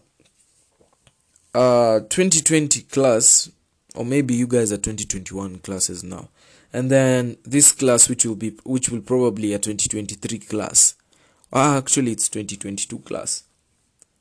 uh 1.54 2.00
2020 2.02 2.82
class, 2.84 3.50
or 3.96 4.06
maybe 4.06 4.34
you 4.36 4.48
guys 4.48 4.72
are 4.72 4.78
2021 4.78 5.60
classes 5.60 6.04
now, 6.04 6.30
and 6.72 6.92
then 6.92 7.38
this 7.44 7.72
class, 7.72 8.10
which 8.10 8.26
will 8.26 8.36
be, 8.36 8.52
which 8.64 8.90
will 8.90 9.02
probably 9.02 9.54
a 9.54 9.60
2023 9.60 10.40
class. 10.40 10.96
Uh, 11.52 11.78
actually, 11.78 12.12
it's 12.12 12.30
2022 12.30 13.00
class. 13.00 13.44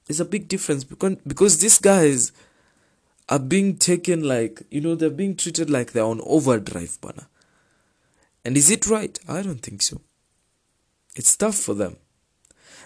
There's 0.07 0.21
a 0.21 0.25
big 0.25 0.49
difference 0.49 0.85
because 0.85 1.17
because 1.27 1.59
these 1.59 1.79
guys 1.79 2.33
are 3.29 3.39
being 3.39 3.77
taken 3.77 4.27
like 4.27 4.63
you 4.71 4.81
know 4.81 4.95
they're 4.95 5.11
being 5.11 5.37
treated 5.37 5.69
like 5.69 5.93
they're 5.93 6.05
on 6.05 6.23
overdrive, 6.25 6.99
banner. 7.01 7.27
And 8.45 8.57
is 8.57 8.71
it 8.71 8.87
right? 8.87 9.19
I 9.29 9.43
don't 9.43 9.61
think 9.61 9.83
so. 9.83 10.01
It's 11.15 11.37
tough 11.37 11.57
for 11.57 11.75
them. 11.75 11.97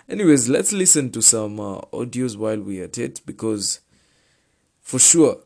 Anyways, 0.08 0.48
let's 0.48 0.72
listen 0.72 1.10
to 1.12 1.22
some 1.22 1.60
uh, 1.60 1.80
audios 1.92 2.36
while 2.36 2.58
we 2.58 2.80
are 2.80 2.84
at 2.84 2.98
it 2.98 3.20
because 3.24 3.80
for 4.80 4.98
sure, 4.98 5.38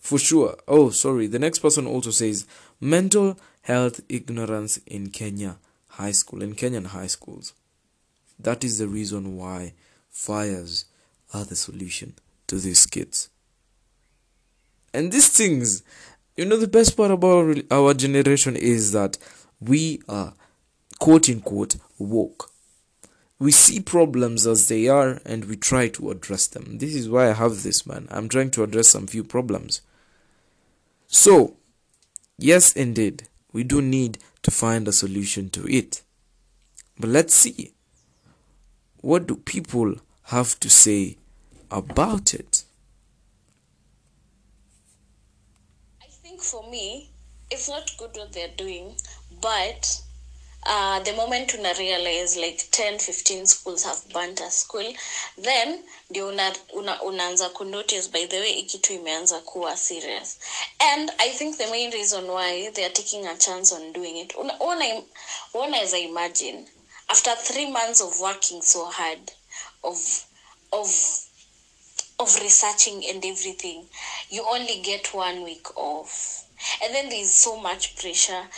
for 0.00 0.18
sure. 0.18 0.56
Oh, 0.66 0.90
sorry. 0.90 1.26
The 1.26 1.38
next 1.38 1.58
person 1.58 1.86
also 1.86 2.10
says 2.10 2.46
mental 2.80 3.38
health 3.68 4.00
ignorance 4.08 4.78
in 4.86 5.10
Kenya 5.10 5.56
high 5.90 6.10
school, 6.10 6.42
in 6.42 6.54
Kenyan 6.54 6.86
high 6.86 7.06
schools. 7.06 7.52
That 8.38 8.64
is 8.64 8.78
the 8.78 8.88
reason 8.88 9.36
why 9.36 9.74
fires 10.10 10.84
are 11.32 11.44
the 11.44 11.56
solution 11.56 12.14
to 12.48 12.56
these 12.56 12.86
kids. 12.86 13.28
And 14.92 15.12
these 15.12 15.28
things, 15.28 15.82
you 16.36 16.44
know, 16.44 16.56
the 16.56 16.68
best 16.68 16.96
part 16.96 17.10
about 17.10 17.58
our 17.70 17.94
generation 17.94 18.56
is 18.56 18.92
that 18.92 19.18
we 19.60 20.00
are 20.08 20.34
quote 20.98 21.28
unquote 21.28 21.76
woke 21.98 22.50
we 23.38 23.52
see 23.52 23.80
problems 23.80 24.46
as 24.46 24.68
they 24.68 24.88
are 24.88 25.20
and 25.24 25.44
we 25.44 25.56
try 25.56 25.88
to 25.88 26.10
address 26.10 26.46
them. 26.48 26.78
This 26.78 26.94
is 26.94 27.08
why 27.08 27.30
I 27.30 27.34
have 27.34 27.62
this, 27.62 27.86
man. 27.86 28.08
I'm 28.10 28.28
trying 28.28 28.50
to 28.52 28.64
address 28.64 28.88
some 28.88 29.06
few 29.06 29.22
problems. 29.22 29.80
So, 31.06 31.56
yes, 32.36 32.72
indeed, 32.72 33.28
we 33.52 33.64
do 33.64 33.80
need 33.80 34.18
to 34.42 34.50
find 34.50 34.86
a 34.86 34.92
solution 34.92 35.50
to 35.50 35.66
it. 35.66 36.02
But 36.98 37.10
let's 37.10 37.34
see. 37.34 37.72
What 39.00 39.26
do 39.26 39.36
people 39.36 39.96
have 40.24 40.58
to 40.60 40.68
say 40.68 41.16
about 41.70 42.34
it? 42.34 42.64
I 46.02 46.06
think 46.06 46.40
for 46.42 46.68
me, 46.70 47.10
it's 47.50 47.68
not 47.68 47.90
good 47.98 48.10
what 48.14 48.32
they're 48.32 48.56
doing, 48.56 48.96
but 49.40 50.02
uh, 50.68 51.00
the 51.00 51.12
moment 51.12 51.54
una 51.54 51.72
realize 51.72 52.36
like 52.36 52.62
10 52.70 52.98
15 52.98 53.46
schools 53.46 53.84
have 53.84 54.00
burnt 54.12 54.40
a 54.40 54.50
school 54.50 54.94
then 55.42 55.84
ndio 56.10 56.28
una, 56.28 56.56
una, 56.74 57.02
unaanza 57.02 57.48
kunotice 57.48 58.08
by 58.08 58.26
the 58.26 58.40
way 58.40 58.52
ikitu 58.52 58.92
imeanza 58.92 59.40
kuwa 59.40 59.76
serious. 59.76 60.38
And 60.78 61.12
i 61.18 61.30
think 61.30 61.56
the 61.56 61.66
main 61.66 61.90
reason 61.92 62.30
why 62.30 62.70
they 62.70 62.84
are 62.84 62.94
taking 62.94 63.26
a 63.26 63.36
chance 63.36 63.74
on 63.74 63.92
doing 63.92 64.16
it 64.18 64.34
una 64.36 65.76
as 65.82 65.94
i 65.94 66.04
imagine 66.04 66.66
after 67.08 67.34
three 67.36 67.66
months 67.66 68.00
of 68.00 68.20
working 68.20 68.62
so 68.62 68.84
hard 68.84 69.32
of 69.82 70.24
of 70.72 70.88
of 72.18 72.36
researching 72.42 73.04
and 73.08 73.24
everything 73.24 73.84
you 74.28 74.44
only 74.50 74.80
get 74.82 75.14
one 75.14 75.42
week 75.44 75.76
off. 75.76 76.44
And 76.82 76.92
then 76.92 77.08
there's 77.08 77.32
so 77.32 77.60
much 77.60 77.96
pressure 77.96 78.48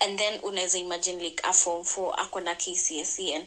and 0.00 0.18
then 0.18 0.40
unaweza 0.42 0.78
imagine 0.78 1.24
like 1.24 1.42
a 1.44 1.52
form 1.52 1.84
4 1.84 2.14
ako 2.20 2.40
na 2.40 2.54
KCSE 2.54 3.34
and 3.34 3.46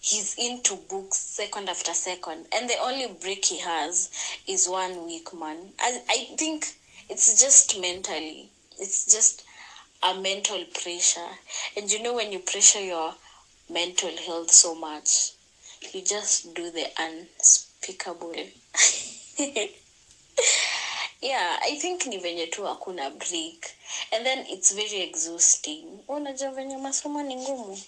he's 0.00 0.34
into 0.38 0.76
books 0.76 1.18
second 1.18 1.68
after 1.68 1.94
second. 1.94 2.46
And 2.52 2.68
the 2.68 2.78
only 2.78 3.06
break 3.06 3.44
he 3.44 3.58
has 3.58 4.10
is 4.46 4.68
one 4.68 5.06
week 5.06 5.32
man. 5.34 5.72
I, 5.78 6.00
I 6.08 6.36
think 6.36 6.66
it's 7.08 7.40
just 7.40 7.78
mentally 7.78 8.50
it's 8.78 9.04
just 9.06 9.44
a 10.02 10.14
mental 10.14 10.64
pressure. 10.82 11.38
And 11.76 11.92
you 11.92 12.02
know 12.02 12.14
when 12.14 12.32
you 12.32 12.38
pressure 12.38 12.80
your 12.80 13.14
mental 13.68 14.16
health 14.16 14.50
so 14.50 14.74
much 14.74 15.32
you 15.94 16.02
just 16.02 16.54
do 16.54 16.70
the 16.70 16.86
unspeakable 16.98 18.34
yeah 21.22 21.58
i 21.62 21.76
think 21.78 22.06
ni 22.06 22.18
venye 22.18 22.46
tu 22.46 22.64
hakuna 22.64 23.10
break. 23.10 23.66
And 24.12 24.24
then 24.24 24.46
it's 24.48 24.74
very 24.74 25.02
exhausting. 25.02 25.84
Unajua 26.08 26.50
venye 26.50 26.76
masomo 26.78 27.22
ni 27.22 27.36
ngumu. 27.36 27.78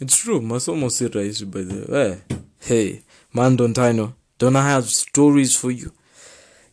It's 0.00 0.16
true 0.16 0.40
masomo 0.40 0.90
si 0.90 1.08
rahisi 1.08 1.44
by 1.44 1.62
the 1.64 1.92
way. 1.92 2.10
Eh, 2.10 2.18
hey 2.58 3.00
man 3.32 3.56
don't 3.56 3.78
i 3.78 3.92
know? 3.92 4.12
Don't 4.38 4.56
i 4.56 4.62
have 4.62 4.88
stories 4.88 5.56
for 5.58 5.72
you? 5.72 5.92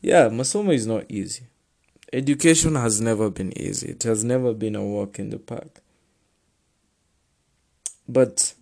Yeah 0.01 0.31
masomo 0.31 0.73
is 0.73 0.87
not 0.87 1.11
easy. 1.11 1.43
Education 2.13 2.75
has 2.75 3.01
never 3.01 3.29
been 3.29 3.51
easy. 3.57 3.87
It 3.87 4.03
has 4.03 4.23
never 4.23 4.53
been 4.53 4.75
a 4.75 4.83
walk 4.83 5.19
in 5.19 5.29
the 5.29 5.39
park. 5.39 5.81
But 8.07 8.53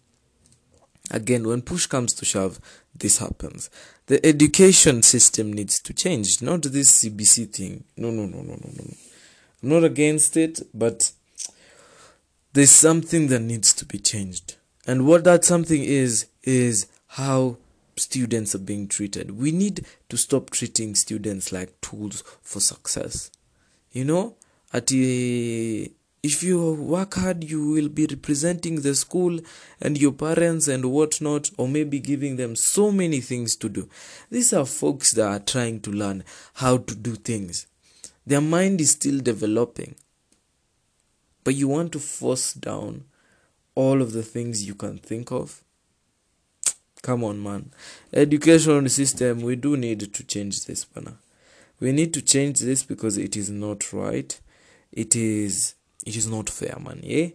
again 1.12 1.48
when 1.48 1.62
push 1.62 1.86
comes 1.86 2.14
to 2.14 2.26
shove 2.26 2.60
this 2.96 3.18
happens. 3.18 3.70
The 4.08 4.26
education 4.26 5.02
system 5.04 5.52
needs 5.54 5.80
to 5.82 5.94
change 5.94 6.42
not 6.42 6.64
this 6.64 7.04
cbc 7.04 7.54
thing. 7.54 7.84
No 7.98 8.12
no 8.12 8.26
no 8.26 8.42
no 8.42 8.54
no 8.54 8.70
no 8.76 8.94
i'm 9.62 9.70
not 9.70 9.84
against 9.84 10.38
it 10.38 10.62
but 10.74 11.12
there's 12.54 12.70
something 12.70 13.28
that 13.28 13.40
needs 13.40 13.74
to 13.74 13.86
be 13.86 13.98
changed. 13.98 14.56
And 14.86 15.08
what 15.08 15.24
that 15.24 15.44
something 15.44 15.84
is 15.84 16.28
is 16.44 16.88
how 17.08 17.58
students 17.96 18.54
are 18.56 18.60
being 18.60 18.88
treated. 18.88 19.38
We 19.38 19.52
need 19.52 19.86
to 20.10 20.18
stop 20.18 20.50
treating 20.50 20.96
students 20.96 21.52
like 21.52 21.80
tools 21.82 22.24
for 22.42 22.60
success. 22.60 23.32
You 23.92 24.06
know 24.06 24.36
at 24.72 24.92
if 26.24 26.42
you 26.42 26.74
work 26.76 27.16
hard 27.16 27.44
you 27.44 27.70
will 27.70 27.90
be 27.90 28.08
representing 28.10 28.80
the 28.80 28.96
school 28.96 29.40
and 29.82 29.98
your 29.98 30.14
parents 30.14 30.70
and 30.70 30.86
whatnot 30.86 31.52
or 31.58 31.68
maybe 31.68 32.00
giving 32.00 32.38
them 32.38 32.56
so 32.56 32.94
many 32.94 33.20
things 33.20 33.58
to 33.58 33.68
do. 33.68 33.90
These 34.32 34.54
are 34.54 34.66
folks 34.66 35.12
that 35.12 35.28
are 35.28 35.40
trying 35.40 35.82
to 35.82 35.92
learn 35.92 36.24
how 36.56 36.78
to 36.78 36.96
do 36.96 37.16
things. 37.16 37.68
Their 38.26 38.40
mind 38.40 38.80
is 38.80 38.92
still 38.92 39.20
developing. 39.20 39.96
But 41.44 41.56
you 41.56 41.68
want 41.68 41.92
to 41.92 42.00
force 42.00 42.54
down 42.54 43.04
all 43.76 44.02
of 44.02 44.14
the 44.14 44.24
things 44.24 44.66
you 44.66 44.76
can 44.76 45.00
think 45.00 45.30
of? 45.30 45.62
Come 47.02 47.26
on 47.26 47.44
man. 47.44 47.72
Education 48.14 48.88
system 48.88 49.42
we 49.42 49.58
do 49.58 49.76
need 49.76 50.14
to 50.14 50.24
change 50.24 50.66
this 50.68 50.86
bana. 50.86 51.18
We 51.82 51.92
need 51.92 52.14
to 52.14 52.22
change 52.22 52.62
this 52.62 52.82
because 52.84 53.18
it 53.18 53.36
is 53.36 53.50
not 53.50 53.92
right. 53.92 54.40
It 54.94 55.18
is 55.18 55.76
it 56.06 56.16
is 56.16 56.28
not 56.28 56.50
fair 56.50 56.78
man 56.80 57.00
yeah 57.04 57.28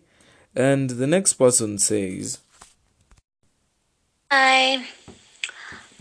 and 0.55 0.91
the 0.91 1.07
next 1.07 1.35
person 1.35 1.79
says 1.79 2.39
Hi. 4.31 4.75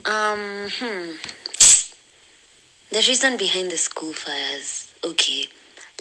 Um, 0.04 0.68
hmm. 0.70 1.12
The 2.90 3.06
reason 3.08 3.38
behind 3.38 3.72
the 3.72 3.78
school 3.78 4.12
fires. 4.12 4.94
Okay. 5.02 5.48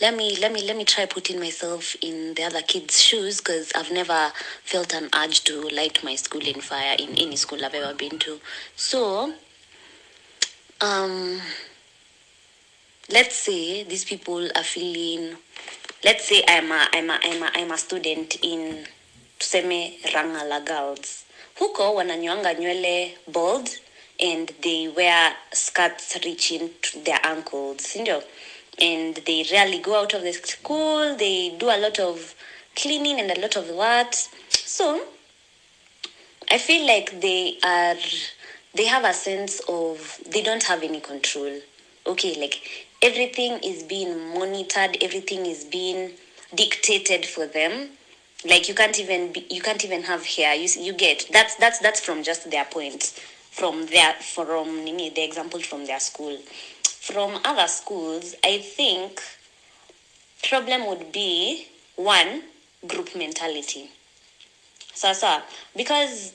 Let 0.01 0.17
me 0.17 0.37
let 0.41 0.53
me 0.53 0.67
let 0.67 0.77
me 0.77 0.85
try 0.85 1.07
putting 1.07 1.39
myself 1.39 1.95
in 2.03 2.35
the 2.35 2.43
other 2.43 2.63
kids' 2.63 3.01
shoes 3.01 3.39
because 3.39 3.71
I've 3.77 3.93
never 3.93 4.33
felt 4.65 4.93
an 4.93 5.09
urge 5.15 5.45
to 5.45 5.69
light 5.69 6.03
my 6.03 6.17
school 6.17 6.45
in 6.45 6.61
fire 6.61 6.97
in 6.99 7.11
any 7.11 7.37
school 7.37 7.65
I've 7.65 7.75
ever 7.75 7.95
been 7.95 8.19
to. 8.19 8.41
So, 8.75 9.33
um, 10.81 11.41
let's 13.09 13.37
say 13.37 13.85
these 13.85 14.05
people 14.05 14.49
are 14.57 14.65
feeling. 14.65 15.37
Let's 16.07 16.29
say 16.29 16.41
I'm 16.47 16.71
a 16.71 16.87
I'm 16.93 17.11
a 17.11 17.19
I'm 17.21 17.43
a 17.43 17.51
I'm 17.53 17.73
a 17.73 17.77
student 17.77 18.37
in 18.45 18.87
tuseme 19.41 20.01
Rangala 20.15 20.65
Girls. 20.65 21.25
Huko 21.59 21.97
wananyoanga 21.97 22.55
nywele 22.55 23.11
bald 23.27 23.69
and 24.21 24.53
they 24.63 24.87
wear 24.87 25.35
skirts 25.53 26.17
reaching 26.25 26.71
to 26.83 27.01
their 27.01 27.19
ankles, 27.25 27.97
know. 27.97 28.23
And 28.79 29.17
they 29.27 29.45
rarely 29.51 29.81
go 29.81 30.01
out 30.01 30.15
of 30.15 30.23
the 30.23 30.33
school. 30.33 31.17
They 31.17 31.57
do 31.59 31.67
a 31.71 31.77
lot 31.77 31.99
of 31.99 32.37
cleaning 32.77 33.19
and 33.19 33.37
a 33.37 33.41
lot 33.41 33.57
of 33.57 33.69
what. 33.71 34.15
So 34.51 35.03
I 36.49 36.59
feel 36.59 36.87
like 36.87 37.21
they 37.21 37.59
are 37.65 37.97
they 38.77 38.85
have 38.85 39.05
a 39.05 39.13
sense 39.13 39.61
of 39.69 40.21
they 40.31 40.45
don't 40.45 40.63
have 40.63 40.85
any 40.85 41.01
control. 41.01 41.59
Okay, 42.07 42.41
like 42.41 42.86
everything 43.03 43.59
is 43.63 43.83
being 43.83 44.35
monitored, 44.35 44.97
everything 45.03 45.47
is 45.47 45.65
being 45.65 46.13
dictated 46.55 47.27
for 47.27 47.47
them. 47.47 47.91
Like 48.45 48.69
you 48.69 48.75
can't 48.75 48.99
even 49.01 49.33
be, 49.33 49.47
you 49.51 49.61
can't 49.61 49.85
even 49.85 50.03
have 50.05 50.25
hair. 50.25 50.55
You 50.55 50.69
you 50.79 50.93
get 50.93 51.29
that's 51.33 51.57
that's 51.57 51.79
that's 51.79 52.01
from 52.01 52.23
just 52.23 52.51
their 52.51 52.65
point, 52.65 53.03
from 53.51 53.87
their 53.87 54.13
from 54.15 54.85
the 54.85 55.25
example 55.25 55.61
from 55.61 55.87
their 55.87 56.01
school. 56.01 56.39
From 56.85 57.41
other 57.45 57.69
schools, 57.69 58.35
I 58.45 58.59
think 58.59 59.21
problem 60.49 60.87
would 60.87 61.13
be 61.13 61.67
one 61.97 62.43
group 62.87 63.15
mentality. 63.17 63.91
Sasa, 64.93 65.43
because 65.77 66.35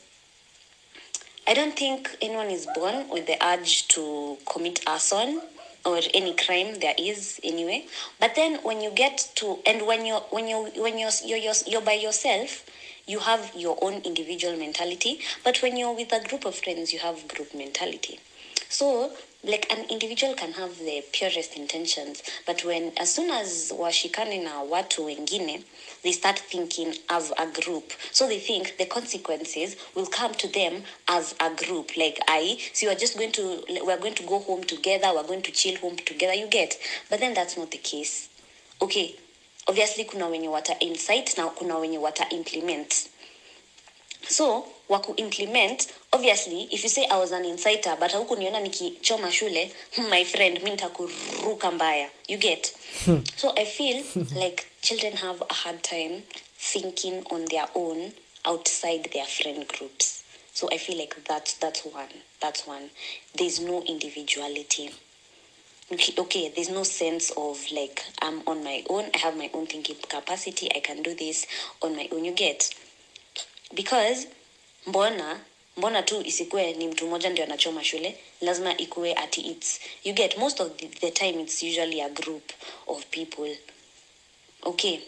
I 1.46 1.54
don't 1.54 1.76
think 1.76 2.16
anyone 2.20 2.48
is 2.48 2.66
born 2.74 3.08
with 3.08 3.26
the 3.26 3.36
urge 3.44 3.88
to 3.88 4.38
commit 4.46 4.80
arson 4.86 5.40
or 5.84 6.00
any 6.14 6.34
crime 6.34 6.78
there 6.80 6.94
is 6.98 7.40
anyway. 7.42 7.86
But 8.20 8.34
then 8.34 8.60
when 8.62 8.80
you 8.80 8.90
get 8.90 9.30
to 9.36 9.58
and 9.66 9.86
when 9.86 10.06
you 10.06 10.16
when 10.30 10.48
you 10.48 10.70
when 10.76 10.98
you're 10.98 11.10
you're, 11.24 11.38
you're, 11.38 11.54
you're 11.66 11.80
by 11.80 11.94
yourself, 11.94 12.64
you 13.06 13.18
have 13.18 13.52
your 13.56 13.78
own 13.82 13.94
individual 14.02 14.56
mentality. 14.56 15.20
But 15.44 15.58
when 15.62 15.76
you're 15.76 15.94
with 15.94 16.12
a 16.12 16.26
group 16.26 16.44
of 16.44 16.54
friends, 16.54 16.92
you 16.92 17.00
have 17.00 17.26
group 17.28 17.54
mentality. 17.54 18.20
So, 18.68 19.12
like 19.44 19.66
an 19.72 19.84
individual 19.90 20.34
can 20.34 20.52
have 20.52 20.78
the 20.78 21.02
purest 21.12 21.56
intentions, 21.56 22.22
but 22.46 22.64
when 22.64 22.92
as 22.96 23.12
soon 23.12 23.28
as 23.30 23.72
washikane 23.74 24.42
na 24.44 24.62
watu 24.62 25.04
wengine, 25.04 25.64
they 26.04 26.12
start 26.12 26.38
thinking 26.38 26.94
as 27.08 27.32
a 27.36 27.46
group. 27.46 27.92
So 28.12 28.28
they 28.28 28.38
think 28.38 28.76
the 28.78 28.86
consequences 28.86 29.76
will 29.96 30.06
come 30.06 30.32
to 30.34 30.46
them 30.48 30.84
as 31.08 31.34
a 31.40 31.50
group. 31.54 31.96
Like 31.96 32.20
I, 32.28 32.58
so 32.72 32.86
you 32.86 32.92
are 32.92 32.98
just 32.98 33.16
going 33.18 33.32
to 33.32 33.64
we're 33.84 33.98
going 33.98 34.14
to 34.14 34.22
go 34.22 34.38
home 34.38 34.62
together, 34.62 35.08
we're 35.12 35.26
going 35.26 35.42
to 35.42 35.50
chill 35.52 35.76
home 35.78 35.96
together. 35.96 36.34
You 36.34 36.46
get, 36.46 36.78
but 37.10 37.18
then 37.18 37.34
that's 37.34 37.56
not 37.56 37.72
the 37.72 37.78
case. 37.78 38.28
Okay, 38.80 39.16
obviously 39.66 40.04
kuna 40.04 40.26
wenye 40.28 40.48
wata 40.48 40.78
insight 40.78 41.36
na 41.38 41.48
kuna 41.48 41.78
wenye 41.78 41.98
wata 41.98 42.28
implement 42.28 43.08
so 44.32 44.64
waku 44.88 45.14
implement 45.16 45.92
obviously 46.12 46.62
if 46.70 46.82
you 46.82 46.88
say 46.88 47.06
i 47.10 47.18
was 47.18 47.32
an 47.32 47.44
insider 47.44 47.96
but 48.00 48.12
huku 48.12 48.36
niona 48.36 48.60
nikichoma 48.60 49.32
shule 49.32 49.70
hmm, 49.96 50.08
my 50.10 50.24
friend 50.24 50.62
mi 50.62 50.70
nitakuruka 50.70 51.70
mbaya. 51.70 52.08
You 52.28 52.38
get? 52.38 52.72
So 53.36 53.52
i 53.56 53.64
feel 53.64 54.04
like 54.42 54.64
children 54.80 55.12
have 55.16 55.42
a 55.50 55.54
hard 55.54 55.82
time 55.82 56.22
thinking 56.58 57.24
on 57.30 57.44
their 57.44 57.68
own 57.74 58.12
outside 58.44 59.10
their 59.12 59.26
friend 59.26 59.66
groups. 59.68 60.24
So 60.54 60.68
i 60.72 60.78
feel 60.78 60.98
like 60.98 61.24
that 61.24 61.54
that's 61.60 61.84
one 61.84 62.12
that's 62.40 62.66
one. 62.66 62.90
There's 63.38 63.60
no 63.60 63.82
individuality. 63.82 64.90
Okay, 65.92 66.14
okay 66.18 66.52
there's 66.54 66.70
no 66.70 66.84
sense 66.84 67.30
of 67.36 67.58
like 67.70 68.02
i'm 68.22 68.40
on 68.46 68.64
my 68.64 68.82
own 68.88 69.04
i 69.14 69.18
have 69.18 69.36
my 69.36 69.50
own 69.52 69.66
thinking 69.66 69.96
capacity 70.08 70.68
i 70.74 70.80
can 70.80 71.02
do 71.02 71.14
this 71.14 71.46
on 71.82 71.94
my 71.96 72.08
own. 72.12 72.24
You 72.24 72.32
get 72.32 72.74
because 73.72 74.28
mbona 74.86 75.40
mbona 75.76 76.02
tu 76.02 76.22
isikue 76.26 76.72
ni 76.72 76.88
mtu 76.88 77.06
mmoja 77.06 77.30
ndio 77.30 77.44
anachoma 77.44 77.84
shule 77.84 78.18
lazima 78.40 78.76
ikue 78.76 79.14
ati 79.14 79.40
its 79.40 79.80
you 80.04 80.12
get 80.14 80.36
most 80.36 80.60
of 80.60 80.76
the, 80.76 80.86
the 80.86 81.10
time 81.10 81.42
it's 81.42 81.62
usually 81.62 82.00
a 82.00 82.08
group 82.08 82.52
of 82.86 83.04
people. 83.06 83.56
Okay 84.62 85.00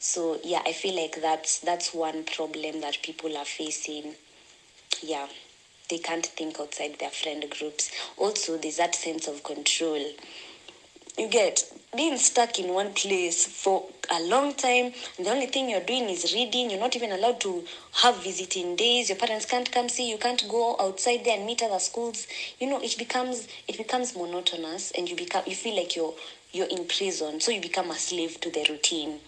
so 0.00 0.38
yeah 0.44 0.62
i 0.66 0.72
feel 0.72 0.94
like 0.94 1.20
that's 1.20 1.60
that's 1.60 1.94
one 1.94 2.22
problem 2.22 2.80
that 2.80 2.98
people 3.02 3.36
are 3.36 3.44
facing. 3.46 4.14
Yeah 5.02 5.28
they 5.88 5.98
can't 5.98 6.26
think 6.26 6.58
outside 6.60 6.98
their 6.98 7.10
friend 7.10 7.44
groups. 7.50 7.90
Also 8.16 8.56
there's 8.56 8.76
that 8.76 8.94
sense 8.94 9.28
of 9.28 9.42
control. 9.42 10.02
You 11.18 11.28
get 11.28 11.64
being 11.94 12.16
stuck 12.16 12.58
in 12.58 12.72
one 12.72 12.90
place 12.94 13.44
for 13.44 13.84
a 14.10 14.22
long 14.22 14.54
time 14.54 14.90
the 15.18 15.28
only 15.28 15.44
thing 15.44 15.68
you're 15.68 15.78
doing 15.82 16.08
is 16.08 16.32
reading 16.32 16.70
you're 16.70 16.80
not 16.80 16.96
even 16.96 17.12
allowed 17.12 17.38
to 17.38 17.62
have 17.92 18.16
visiting 18.24 18.74
days 18.76 19.10
your 19.10 19.18
parents 19.18 19.44
can't 19.44 19.70
come 19.70 19.90
see 19.90 20.08
you 20.10 20.16
can't 20.16 20.42
go 20.48 20.74
outside 20.80 21.22
there 21.22 21.36
and 21.36 21.44
meet 21.44 21.62
other 21.62 21.78
schools. 21.78 22.26
You 22.58 22.70
know 22.70 22.80
it 22.80 22.96
becomes 22.96 23.46
it 23.68 23.76
becomes 23.76 24.16
monotonous 24.16 24.90
and 24.92 25.06
you 25.06 25.14
become 25.14 25.42
you 25.46 25.54
feel 25.54 25.76
like 25.76 25.94
you're 25.94 26.14
you're 26.50 26.68
in 26.68 26.86
prison 26.86 27.42
so 27.42 27.52
you 27.52 27.60
become 27.60 27.90
a 27.90 27.94
slave 27.96 28.40
to 28.40 28.50
the 28.50 28.66
routine. 28.70 29.20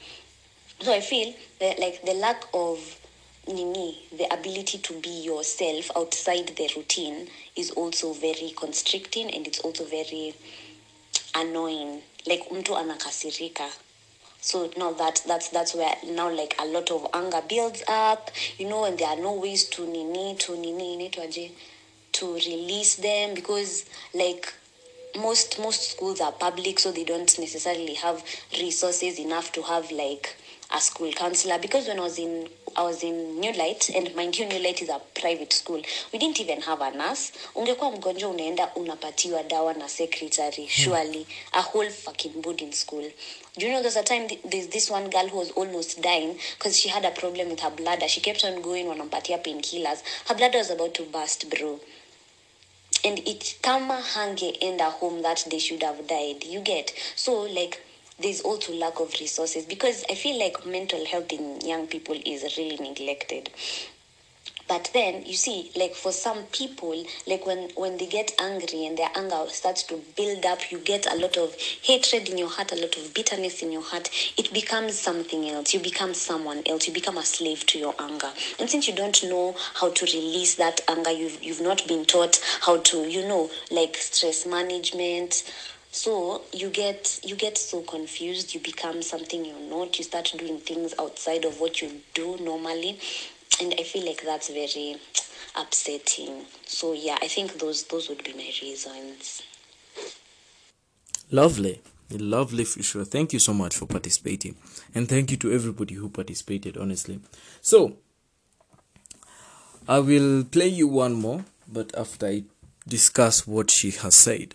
So 0.81 0.90
i 0.94 1.00
feel 1.00 1.35
that 1.61 1.79
like 1.79 2.00
the 2.03 2.14
lack 2.14 2.44
of 2.55 2.98
nini 3.46 4.09
the 4.16 4.33
ability 4.33 4.79
to 4.79 4.98
be 5.00 5.11
yourself 5.11 5.90
outside 5.94 6.46
the 6.57 6.70
routine 6.74 7.29
is 7.57 7.72
also 7.72 8.14
very 8.14 8.55
constricting 8.57 9.31
and 9.35 9.46
it's 9.46 9.59
also 9.59 9.85
very 9.85 10.33
annoying 11.35 12.00
like 12.26 12.50
mtu 12.50 12.76
anakasirika. 12.76 13.70
So 14.40 14.70
now 14.76 14.92
that 14.92 15.22
that's 15.26 15.48
that's 15.48 15.74
where 15.74 15.96
now 16.06 16.30
like 16.30 16.54
a 16.58 16.66
lot 16.66 16.90
of 16.90 17.06
anger 17.14 17.42
builds 17.48 17.82
up. 17.88 18.30
You 18.58 18.68
know 18.68 18.84
and 18.84 18.98
there 18.98 19.08
are 19.08 19.16
no 19.16 19.32
ways 19.34 19.64
to 19.70 19.87
nini 19.87 20.34
to 20.40 20.56
nini 20.56 20.96
inaitwaje 20.96 21.50
to 22.12 22.34
release 22.34 22.96
them 22.96 23.34
because 23.34 23.84
like 24.12 24.52
most 25.16 25.58
most 25.58 25.92
schools 25.92 26.20
are 26.20 26.32
public 26.32 26.78
so 26.78 26.92
they 26.92 27.04
don't 27.04 27.38
necessarily 27.38 27.94
have 27.94 28.22
resources 28.60 29.18
enough 29.18 29.52
to 29.52 29.62
have 29.62 29.90
like 29.90 30.37
a 30.74 30.80
school 30.80 31.12
counselor. 31.12 31.58
Because 31.58 31.87
when 31.88 31.98
I 31.98 32.02
was 32.02 32.18
in 32.18 32.48
I 32.76 32.82
was 32.82 33.02
in 33.02 33.38
New 33.40 33.52
Light 33.52 33.88
and 33.94 34.14
mind 34.16 34.37
you 34.38 34.46
New 34.46 34.58
Light 34.58 34.82
is 34.82 34.88
a 34.88 35.00
private 35.20 35.52
school. 35.52 35.80
We 36.12 36.18
didn't 36.18 36.40
even 36.40 36.60
have 36.62 36.80
a 36.80 36.90
nurse. 36.90 37.32
Ungekuwa 37.54 37.90
mgonjwa 37.92 38.30
unaenda 38.30 38.74
unapatiwa 38.74 39.42
dawa 39.42 39.74
na 39.74 39.88
secretary 39.88 40.66
hmm. 40.66 40.84
surely 40.84 41.26
a 41.52 41.62
whole 41.62 41.90
fucking 41.90 42.32
boarding 42.42 42.72
school. 42.72 43.10
Do 43.56 43.66
you 43.66 43.72
know 43.72 43.80
there's 43.82 43.96
a 43.96 44.02
time 44.02 44.28
th- 44.28 44.40
there's 44.44 44.68
this 44.68 44.90
one 44.90 45.08
girl 45.10 45.28
who 45.28 45.38
was 45.38 45.50
almost 45.56 46.00
dying 46.00 46.34
because 46.58 46.76
she 46.80 46.88
had 46.88 47.04
a 47.04 47.10
problem 47.10 47.48
with 47.50 47.60
her 47.60 47.70
bladder. 47.70 48.08
She 48.08 48.20
kept 48.20 48.44
on 48.44 48.60
going 48.62 48.87
wanampatia 48.87 49.38
painkillers. 49.42 50.02
Her 50.28 50.34
bladder 50.34 50.58
was 50.58 50.70
about 50.70 50.94
to 50.94 51.04
burst 51.04 51.48
bro. 51.50 51.80
And 53.04 53.18
it 53.28 53.58
kama 53.62 54.02
hangeenda 54.14 54.90
home 54.90 55.22
that 55.22 55.44
they 55.50 55.58
should 55.58 55.82
have 55.82 56.06
died 56.06 56.44
you 56.44 56.60
get? 56.60 56.92
So 57.14 57.42
like 57.42 57.80
there's 58.18 58.40
also 58.40 58.72
lack 58.74 59.00
of 59.00 59.12
resources 59.20 59.64
because 59.64 60.05
i 60.11 60.14
feel 60.14 60.38
like 60.38 60.64
mental 60.66 61.05
health 61.07 61.33
in 61.33 61.61
young 61.61 61.87
people 61.87 62.16
is 62.24 62.57
really 62.57 62.77
neglected. 62.77 63.50
But 64.66 64.90
then 64.94 65.27
you 65.27 65.35
see 65.35 65.70
like 65.77 65.94
for 65.94 66.11
some 66.11 66.44
people 66.44 67.05
like 67.27 67.44
when 67.44 67.68
when 67.77 67.98
they 67.98 68.07
get 68.07 68.33
angry 68.40 68.87
and 68.87 68.96
their 68.96 69.11
anger 69.14 69.44
starts 69.48 69.83
to 69.85 70.00
build 70.16 70.46
up 70.46 70.72
you 70.72 70.79
get 70.79 71.07
a 71.07 71.16
lot 71.16 71.37
of 71.37 71.55
hatred 71.83 72.29
in 72.31 72.38
your 72.38 72.48
heart 72.48 72.72
a 72.72 72.77
lot 72.77 72.96
of 72.96 73.12
bitterness 73.12 73.62
in 73.62 73.72
your 73.72 73.83
heart. 73.83 74.09
It 74.38 74.53
becomes 74.55 74.98
something 74.98 75.48
else. 75.50 75.74
You 75.74 75.81
become 75.81 76.14
someone 76.14 76.62
else. 76.66 76.87
You 76.87 76.94
become 76.94 77.18
a 77.18 77.24
slave 77.24 77.66
to 77.66 77.79
your 77.79 77.94
anger. 77.98 78.31
And 78.59 78.70
since 78.70 78.88
you 78.88 78.94
don't 78.94 79.22
know 79.24 79.55
how 79.74 79.90
to 79.90 80.05
release 80.07 80.55
that 80.55 80.81
anger 80.88 81.11
you've, 81.11 81.42
you've 81.42 81.61
not 81.61 81.87
been 81.87 82.07
taught 82.07 82.40
how 82.62 82.79
to 82.79 83.09
you 83.09 83.29
know 83.29 83.50
like 83.70 83.96
stress 83.96 84.46
management 84.46 85.42
so 85.94 86.42
you 86.52 86.70
get 86.70 87.20
you 87.24 87.37
get 87.37 87.57
so 87.57 87.80
confused 87.83 88.52
you 88.52 88.59
become 88.59 89.00
something 89.00 89.44
you're 89.44 89.70
not 89.70 89.96
you 89.96 90.02
start 90.02 90.35
doing 90.37 90.59
things 90.59 90.92
outside 90.98 91.44
of 91.44 91.61
what 91.61 91.80
you 91.80 91.88
do 92.14 92.37
normally 92.38 92.98
and 93.61 93.72
i 93.78 93.85
feel 93.85 94.04
like 94.04 94.20
that's 94.24 94.48
very 94.48 94.96
upsetting 95.57 96.42
so 96.66 96.92
yeah 96.94 97.16
i 97.22 97.28
think 97.28 97.61
those 97.61 97.85
those 97.85 98.09
would 98.09 98.24
be 98.24 98.33
my 98.33 98.50
reasons 98.61 99.42
Lovely. 101.30 101.80
Lovely 102.11 102.64
for 102.64 102.83
sure. 102.83 103.04
Thank 103.04 103.33
you 103.33 103.38
so 103.38 103.54
much 103.54 103.74
for 103.74 103.87
participating. 103.87 104.54
And 104.94 105.09
thank 105.09 105.30
you 105.30 105.37
to 105.38 105.52
everybody 105.52 105.94
who 105.94 106.09
participated, 106.09 106.76
honestly. 106.76 107.18
So, 107.61 107.96
I 109.88 109.98
will 109.98 110.44
play 110.44 110.68
you 110.68 110.87
one 110.87 111.14
more, 111.14 111.44
but 111.66 111.96
after 111.96 112.26
I 112.26 112.44
discuss 112.87 113.46
what 113.46 113.70
she 113.70 113.90
has 113.90 114.14
said. 114.14 114.54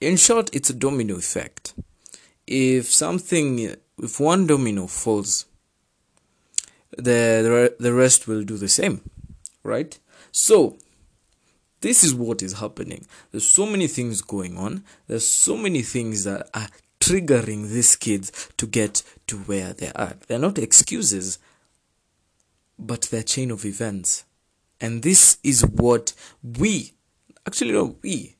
In 0.00 0.16
short, 0.16 0.50
it's 0.54 0.70
a 0.70 0.74
domino 0.74 1.16
effect. 1.16 1.74
If 2.46 2.86
something, 2.86 3.76
if 3.98 4.18
one 4.20 4.46
domino 4.46 4.86
falls, 4.86 5.46
the, 6.96 7.74
the, 7.78 7.92
rest 7.92 8.26
will 8.26 8.42
do 8.42 8.56
the 8.56 8.68
same, 8.68 9.02
right? 9.62 9.98
So, 10.32 10.76
this 11.80 12.04
is 12.04 12.14
what 12.14 12.42
is 12.42 12.54
happening 12.54 13.06
there's 13.30 13.48
so 13.48 13.66
many 13.66 13.86
things 13.86 14.20
going 14.20 14.56
on 14.56 14.84
there's 15.06 15.28
so 15.28 15.56
many 15.56 15.82
things 15.82 16.24
that 16.24 16.48
are 16.54 16.68
triggering 17.00 17.68
these 17.68 17.96
kids 17.96 18.50
to 18.56 18.66
get 18.66 19.02
to 19.26 19.38
where 19.38 19.72
they 19.72 19.90
are 19.94 20.14
they're 20.26 20.38
not 20.38 20.58
excuses 20.58 21.38
but 22.78 23.02
they're 23.10 23.22
chain 23.22 23.50
of 23.50 23.64
events 23.64 24.24
and 24.80 25.02
this 25.02 25.38
is 25.42 25.64
what 25.64 26.12
we 26.42 26.92
actually 27.46 27.72
no 27.72 27.96
we 28.02 28.36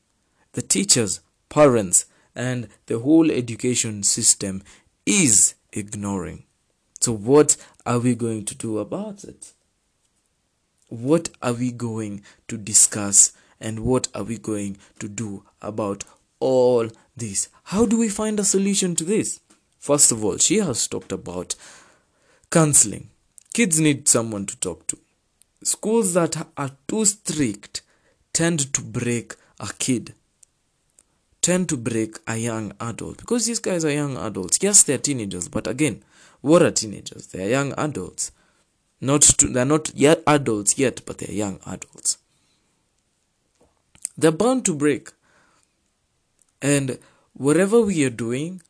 the 0.53 0.61
teachers 0.61 1.21
parents 1.51 2.05
and 2.35 2.67
the 2.87 2.97
whole 2.99 3.29
education 3.29 4.01
system 4.01 4.63
is 5.05 5.53
ignoring 5.73 6.43
so 6.99 7.11
what 7.11 7.55
are 7.85 7.99
we 7.99 8.15
going 8.15 8.43
to 8.43 8.55
do 8.55 8.79
about 8.79 9.23
it 9.23 9.53
what 10.89 11.29
are 11.41 11.53
we 11.53 11.71
going 11.71 12.21
to 12.47 12.57
discuss 12.57 13.31
and 13.61 13.79
what 13.79 14.07
are 14.13 14.23
we 14.23 14.37
going 14.37 14.77
to 14.99 15.07
do 15.07 15.43
about 15.61 16.03
all 16.41 16.89
this? 17.15 17.47
How 17.65 17.85
do 17.85 17.97
we 17.97 18.09
find 18.09 18.39
a 18.39 18.43
solution 18.43 18.95
to 18.95 19.05
this? 19.05 19.39
First 19.79 20.11
of 20.11 20.25
all, 20.25 20.37
she 20.37 20.57
has 20.57 20.87
talked 20.87 21.13
about 21.13 21.55
counseling. 22.49 23.09
Kids 23.53 23.79
need 23.79 24.07
someone 24.07 24.45
to 24.47 24.57
talk 24.57 24.87
to. 24.87 24.97
Schools 25.63 26.13
that 26.15 26.47
are 26.57 26.71
too 26.87 27.05
strict 27.05 27.81
tend 28.33 28.73
to 28.73 28.81
break 28.81 29.35
a 29.59 29.69
kid, 29.77 30.13
tend 31.41 31.69
to 31.69 31.77
break 31.77 32.17
a 32.27 32.37
young 32.37 32.73
adult 32.79 33.17
because 33.17 33.45
these 33.45 33.59
guys 33.59 33.83
are 33.83 33.91
young 33.91 34.17
adults. 34.17 34.59
Yes, 34.61 34.83
they're 34.83 34.97
teenagers, 34.97 35.47
but 35.47 35.67
again, 35.67 36.03
what 36.41 36.61
are 36.61 36.71
teenagers? 36.71 37.27
They 37.27 37.45
are 37.45 37.49
young 37.49 37.73
adults 37.77 38.31
not 39.01 39.23
to, 39.23 39.47
they're 39.47 39.65
not 39.65 39.91
yet 39.95 40.21
adults 40.27 40.77
yet, 40.77 41.01
but 41.05 41.17
they're 41.17 41.35
young 41.35 41.59
adults. 41.65 42.19
They're 44.15 44.31
bound 44.31 44.63
to 44.65 44.75
break. 44.75 45.09
And 46.61 46.99
whatever 47.33 47.81
we 47.81 48.05
are 48.05 48.11
doing 48.11 48.61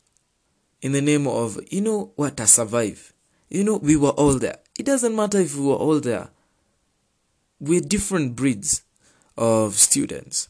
in 0.81 0.93
the 0.93 1.01
name 1.01 1.27
of, 1.27 1.59
you 1.69 1.81
know 1.81 2.13
what, 2.15 2.39
I 2.39 2.45
survive. 2.45 3.13
You 3.49 3.65
know, 3.65 3.75
we 3.75 3.97
were 3.97 4.11
all 4.11 4.39
there. 4.39 4.59
It 4.79 4.85
doesn't 4.85 5.13
matter 5.13 5.39
if 5.39 5.57
we 5.57 5.65
were 5.65 5.75
all 5.75 5.99
there. 5.99 6.29
We're 7.59 7.81
different 7.81 8.37
breeds 8.37 8.83
of 9.37 9.75
students. 9.75 10.47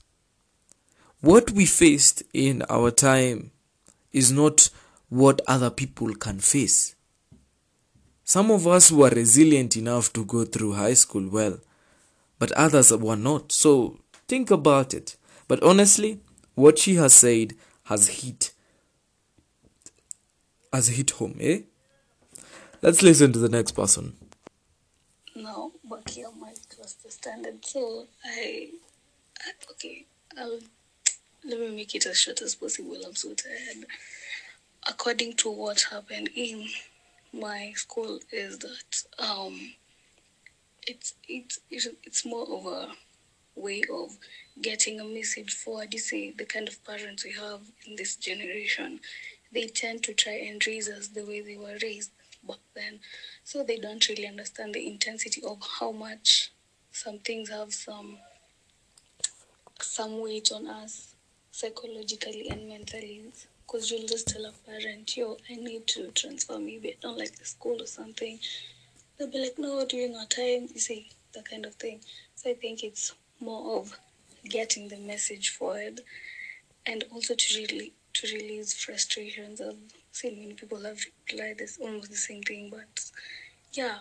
What 1.21 1.51
we 1.51 1.67
faced 1.67 2.23
in 2.33 2.63
our 2.67 2.89
time 2.89 3.51
is 4.11 4.31
not 4.31 4.71
what 5.09 5.39
other 5.47 5.69
people 5.69 6.15
can 6.15 6.39
face. 6.39 6.95
Some 8.23 8.49
of 8.49 8.65
us 8.65 8.91
were 8.91 9.09
resilient 9.09 9.77
enough 9.77 10.11
to 10.13 10.25
go 10.25 10.45
through 10.45 10.73
high 10.73 10.95
school 10.95 11.29
well, 11.29 11.59
but 12.39 12.51
others 12.53 12.91
were 12.91 13.15
not. 13.15 13.51
So 13.51 13.99
think 14.27 14.49
about 14.49 14.95
it. 14.95 15.15
But 15.47 15.61
honestly, 15.61 16.21
what 16.55 16.79
she 16.79 16.95
has 16.95 17.13
said 17.13 17.53
has 17.83 18.07
hit 18.07 18.53
has 20.73 20.87
hit 20.87 21.11
home, 21.11 21.37
eh? 21.39 21.59
Let's 22.81 23.03
listen 23.03 23.31
to 23.33 23.39
the 23.39 23.49
next 23.49 23.73
person. 23.73 24.15
No, 25.35 25.73
but 25.87 26.09
here 26.09 26.29
my 26.39 26.53
was 26.79 26.95
standard. 27.09 27.63
So 27.63 28.07
I, 28.25 28.69
I 29.39 29.51
okay, 29.71 30.05
I'll 30.35 30.59
let 31.43 31.59
me 31.59 31.75
make 31.75 31.95
it 31.95 32.05
as 32.05 32.17
short 32.17 32.41
as 32.41 32.55
possible. 32.55 32.97
I'm 33.05 33.15
so 33.15 33.33
tired. 33.33 33.85
According 34.87 35.33
to 35.37 35.51
what 35.51 35.85
happened 35.91 36.29
in 36.35 36.67
my 37.33 37.71
school 37.75 38.19
is 38.31 38.59
that 38.59 39.03
um 39.19 39.73
it's 40.85 41.13
it's 41.27 41.59
it's, 41.69 42.25
more 42.25 42.45
of 42.51 42.65
a 42.65 42.89
way 43.55 43.81
of 43.93 44.17
getting 44.61 44.99
a 44.99 45.05
message 45.05 45.53
forward 45.53 45.93
you 45.93 45.99
see 45.99 46.31
the 46.31 46.43
kind 46.43 46.67
of 46.67 46.83
parents 46.83 47.23
we 47.23 47.31
have 47.31 47.61
in 47.87 47.95
this 47.95 48.15
generation 48.15 48.99
they 49.53 49.67
tend 49.67 50.03
to 50.03 50.13
try 50.13 50.33
and 50.33 50.65
raise 50.67 50.89
us 50.89 51.09
the 51.09 51.23
way 51.23 51.41
they 51.41 51.55
were 51.55 51.77
raised 51.81 52.11
back 52.45 52.57
then 52.75 52.99
so 53.43 53.63
they 53.63 53.77
don't 53.77 54.09
really 54.09 54.27
understand 54.27 54.73
the 54.73 54.87
intensity 54.87 55.41
of 55.47 55.57
how 55.79 55.91
much 55.91 56.51
some 56.91 57.19
things 57.19 57.49
have 57.49 57.73
some 57.73 58.17
some 59.79 60.21
weight 60.21 60.51
on 60.51 60.67
us 60.67 61.10
psychologically 61.51 62.49
and 62.49 62.67
mentally 62.67 63.31
because 63.71 63.89
you'll 63.89 64.07
just 64.07 64.27
tell 64.27 64.45
a 64.45 64.51
parent, 64.69 65.15
yo, 65.15 65.37
I 65.49 65.55
need 65.55 65.87
to 65.87 66.11
transfer 66.11 66.59
maybe 66.59 66.89
I 66.89 66.95
don't 67.01 67.17
like 67.17 67.37
the 67.37 67.45
school 67.45 67.81
or 67.81 67.85
something. 67.85 68.39
They'll 69.17 69.31
be 69.31 69.39
like, 69.39 69.57
no, 69.57 69.85
during 69.85 70.15
our 70.15 70.25
time, 70.25 70.67
you 70.73 70.79
see, 70.79 71.09
that 71.33 71.49
kind 71.49 71.65
of 71.65 71.75
thing. 71.75 72.01
So 72.35 72.49
I 72.49 72.53
think 72.53 72.83
it's 72.83 73.13
more 73.39 73.77
of 73.77 73.97
getting 74.49 74.87
the 74.87 74.97
message 74.97 75.49
forward 75.49 76.01
and 76.85 77.05
also 77.13 77.35
to 77.35 77.59
really 77.59 77.93
to 78.13 78.27
release 78.35 78.73
frustrations. 78.73 79.61
I've 79.61 79.77
seen 80.11 80.39
many 80.39 80.53
people 80.53 80.81
have 80.83 80.99
replied 81.29 81.59
this 81.59 81.77
almost 81.81 82.09
the 82.09 82.17
same 82.17 82.41
thing, 82.41 82.69
but 82.69 83.09
yeah, 83.73 83.99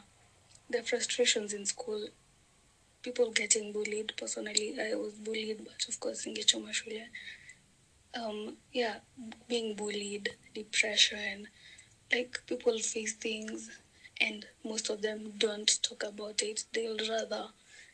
the 0.69 0.83
frustrations 0.83 1.53
in 1.53 1.65
school, 1.65 2.09
people 3.03 3.31
getting 3.31 3.73
bullied. 3.73 4.15
Personally, 4.17 4.77
I 4.81 4.95
was 4.95 5.13
bullied, 5.13 5.59
but 5.65 5.89
of 5.89 6.01
course, 6.01 6.27
in 6.27 6.35
Gechoma 6.35 6.71
Shule, 6.71 7.05
um 8.15 8.57
yeah 8.73 8.97
being 9.49 9.75
bullied 9.77 10.31
depression 10.55 11.47
like 12.13 12.43
people 12.47 12.79
face 12.79 13.15
things 13.15 13.71
and 14.21 14.47
most 14.65 14.91
of 14.91 15.01
them 15.03 15.33
don't 15.39 15.83
talk 15.83 16.03
about 16.05 16.43
it. 16.43 16.65
They'll 16.75 16.99
rather 17.09 17.47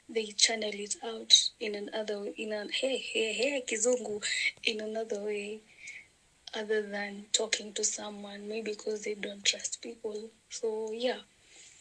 they 0.08 0.26
channel 0.26 0.70
it 0.72 0.96
out 1.04 1.32
in 1.60 1.74
another 1.74 2.26
in 2.36 2.52
a 2.52 2.66
hey 2.72 2.98
hey 2.98 3.32
hey 3.32 3.62
kizungu 3.68 4.24
in 4.64 4.80
another 4.80 5.20
way 5.22 5.60
other 6.54 6.82
than 6.82 7.26
talking 7.32 7.72
to 7.74 7.84
someone 7.84 8.48
maybe 8.48 8.72
because 8.72 9.02
they 9.04 9.14
don't 9.14 9.44
trust 9.44 9.82
people. 9.82 10.30
So 10.50 10.90
yeah 10.92 11.20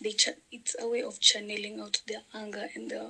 they 0.01 0.11
ch- 0.11 0.41
it's 0.51 0.75
a 0.79 0.87
way 0.87 1.01
of 1.03 1.19
channeling 1.19 1.79
out 1.79 2.01
their 2.07 2.23
anger 2.33 2.67
and 2.75 2.91
their 2.91 3.09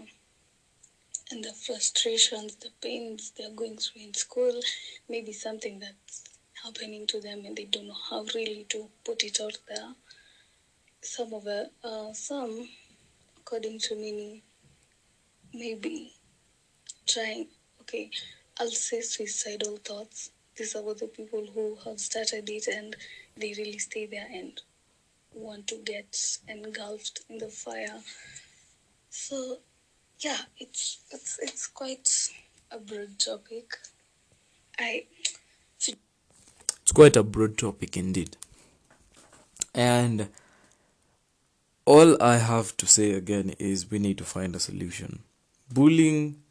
and 1.32 1.44
the 1.44 1.54
frustrations, 1.54 2.56
the 2.58 2.70
pains 2.82 3.32
they're 3.38 3.50
going 3.52 3.78
through 3.78 4.04
in 4.04 4.14
school, 4.14 4.60
maybe 5.10 5.32
something 5.32 5.80
that's 5.80 6.24
happening 6.64 7.08
to 7.08 7.20
them 7.20 7.44
and 7.46 7.56
they 7.56 7.66
don't 7.66 7.88
know 7.88 7.98
how 8.10 8.24
really 8.36 8.66
to 8.70 8.88
put 9.04 9.24
it 9.24 9.40
out 9.42 9.58
there. 9.68 9.94
Some 11.02 11.34
of 11.34 11.44
the, 11.44 11.70
uh, 11.84 12.14
some, 12.14 12.70
according 13.38 13.80
to 13.80 13.96
many, 13.96 14.44
maybe 15.54 16.14
trying, 17.08 17.48
okay, 17.82 18.10
I'll 18.60 18.70
say 18.70 19.02
suicidal 19.02 19.78
thoughts. 19.78 20.32
These 20.56 20.76
are 20.76 20.94
the 20.94 21.08
people 21.08 21.46
who 21.54 21.78
have 21.86 22.00
started 22.00 22.50
it 22.50 22.68
and 22.68 22.96
they 23.36 23.54
really 23.58 23.80
stay 23.80 24.06
there 24.06 24.28
and 24.32 24.62
want 25.34 25.68
to 25.68 25.78
get 25.78 26.18
engulfed 26.48 27.22
in 27.30 27.40
the 27.40 27.50
fire. 27.50 28.00
So 29.10 29.58
yeah, 30.26 30.38
it's 30.58 31.02
it's 31.12 31.38
it's 31.40 31.68
quite 31.68 32.10
a 32.72 32.80
broad 32.80 33.20
topic. 33.20 33.78
I 34.80 35.06
It's 35.78 36.92
quite 36.92 37.16
a 37.16 37.22
broad 37.22 37.60
topic 37.60 37.96
indeed. 37.96 38.36
And 39.76 40.30
all 41.86 42.20
I 42.22 42.38
have 42.38 42.76
to 42.78 42.88
say 42.88 43.12
again 43.12 43.54
is 43.60 43.92
we 43.92 44.00
need 44.00 44.18
to 44.18 44.24
find 44.24 44.56
a 44.56 44.60
solution. 44.60 45.20
Bullying, 45.72 46.42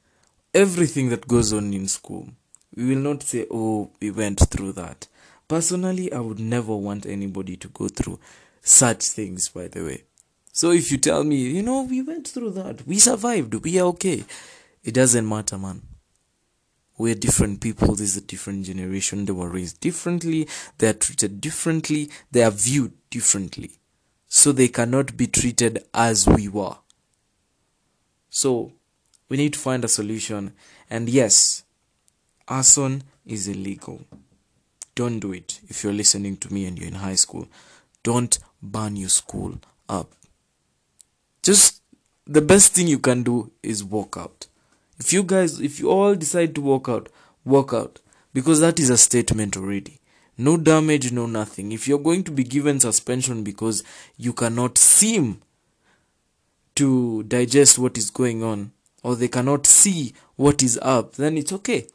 everything 0.54 1.08
that 1.08 1.26
goes 1.26 1.52
on 1.52 1.74
in 1.74 1.88
school, 1.88 2.28
we 2.76 2.84
will 2.94 3.02
not 3.02 3.24
say, 3.24 3.46
oh, 3.50 3.90
we 4.00 4.12
went 4.12 4.38
through 4.50 4.72
that. 4.74 5.08
Personally, 5.48 6.12
I 6.12 6.20
would 6.20 6.38
never 6.38 6.76
want 6.76 7.06
anybody 7.06 7.56
to 7.56 7.68
go 7.68 7.88
through 7.88 8.20
such 8.62 9.02
things, 9.06 9.48
by 9.48 9.66
the 9.66 9.82
way. 9.84 10.04
So 10.54 10.70
if 10.70 10.92
you 10.92 10.98
tell 10.98 11.24
me, 11.24 11.34
you 11.36 11.62
know, 11.64 11.82
we 11.82 12.00
went 12.00 12.28
through 12.28 12.52
that, 12.52 12.86
we 12.86 13.00
survived, 13.00 13.54
we 13.64 13.80
are 13.80 13.86
okay, 13.88 14.24
it 14.84 14.94
doesn't 14.94 15.28
matter, 15.28 15.58
man. 15.58 15.82
we're 16.96 17.14
different 17.14 17.60
people. 17.60 17.88
This 17.96 18.10
is 18.12 18.16
a 18.18 18.20
different 18.20 18.66
generation. 18.66 19.24
They 19.24 19.32
were 19.32 19.48
raised 19.48 19.80
differently. 19.80 20.46
They 20.78 20.88
are 20.88 20.92
treated 20.94 21.40
differently. 21.40 22.10
They 22.30 22.42
are 22.44 22.50
viewed 22.52 22.92
differently. 23.10 23.78
So 24.28 24.52
they 24.52 24.68
cannot 24.68 25.16
be 25.16 25.26
treated 25.26 25.84
as 25.92 26.26
we 26.26 26.48
were. 26.48 26.76
So 28.30 28.72
we 29.28 29.36
need 29.36 29.54
to 29.54 29.58
find 29.58 29.84
a 29.84 29.88
solution. 29.88 30.52
And 30.88 31.08
yes, 31.08 31.64
arson 32.46 33.02
is 33.26 33.48
illegal. 33.48 34.04
Don't 34.94 35.18
do 35.18 35.32
it. 35.32 35.60
If 35.68 35.82
you're 35.82 35.92
listening 35.92 36.36
to 36.38 36.52
me 36.52 36.66
and 36.66 36.78
you're 36.78 36.88
in 36.88 36.94
high 36.94 37.16
school, 37.16 37.48
don't 38.04 38.38
burn 38.62 38.94
your 38.94 39.08
school 39.08 39.58
up. 39.88 40.12
Just 41.44 41.82
the 42.26 42.40
best 42.40 42.72
thing 42.72 42.88
you 42.88 42.98
can 42.98 43.22
do 43.22 43.52
is 43.62 43.84
walk 43.84 44.16
out. 44.18 44.46
If 44.98 45.12
you 45.12 45.22
guys, 45.22 45.60
if 45.60 45.78
you 45.78 45.90
all 45.90 46.14
decide 46.14 46.54
to 46.54 46.62
walk 46.62 46.88
out, 46.88 47.10
walk 47.44 47.74
out. 47.74 48.00
Because 48.32 48.60
that 48.60 48.80
is 48.80 48.88
a 48.88 48.96
statement 48.96 49.54
already. 49.56 50.00
No 50.38 50.56
damage, 50.56 51.12
no 51.12 51.26
nothing. 51.26 51.70
If 51.70 51.86
you're 51.86 51.98
going 51.98 52.24
to 52.24 52.32
be 52.32 52.44
given 52.44 52.80
suspension 52.80 53.44
because 53.44 53.84
you 54.16 54.32
cannot 54.32 54.78
seem 54.78 55.42
to 56.76 57.22
digest 57.24 57.78
what 57.78 57.98
is 57.98 58.10
going 58.10 58.42
on 58.42 58.72
or 59.02 59.14
they 59.14 59.28
cannot 59.28 59.66
see 59.66 60.14
what 60.36 60.62
is 60.62 60.78
up, 60.80 61.16
then 61.16 61.36
it's 61.36 61.52
okay. 61.52 61.86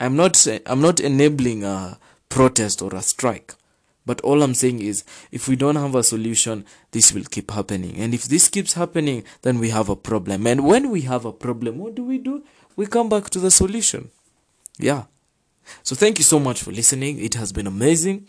I'm 0.00 0.16
not 0.16 0.44
I'm 0.64 0.80
not 0.80 0.98
enabling 0.98 1.62
a 1.62 1.98
protest 2.30 2.80
or 2.80 2.94
a 2.94 3.02
strike. 3.02 3.54
But 4.08 4.22
all 4.22 4.42
I'm 4.42 4.54
saying 4.54 4.80
is 4.80 5.04
if 5.30 5.48
we 5.48 5.54
don't 5.54 5.76
have 5.76 5.94
a 5.94 6.02
solution, 6.02 6.64
this 6.92 7.12
will 7.12 7.24
keep 7.24 7.50
happening. 7.50 7.96
And 7.98 8.14
if 8.14 8.24
this 8.24 8.48
keeps 8.48 8.72
happening, 8.72 9.22
then 9.42 9.58
we 9.58 9.68
have 9.68 9.90
a 9.90 9.96
problem. 9.96 10.46
And 10.46 10.64
when 10.64 10.88
we 10.88 11.02
have 11.02 11.26
a 11.26 11.32
problem, 11.32 11.76
what 11.76 11.94
do 11.94 12.04
we 12.04 12.16
do? 12.16 12.42
We 12.74 12.86
come 12.86 13.10
back 13.10 13.28
to 13.28 13.38
the 13.38 13.50
solution. 13.50 14.10
Yeah. 14.78 15.04
So 15.82 15.94
thank 15.94 16.16
you 16.16 16.24
so 16.24 16.38
much 16.40 16.62
for 16.62 16.72
listening. 16.72 17.18
It 17.18 17.34
has 17.34 17.52
been 17.52 17.66
amazing. 17.66 18.26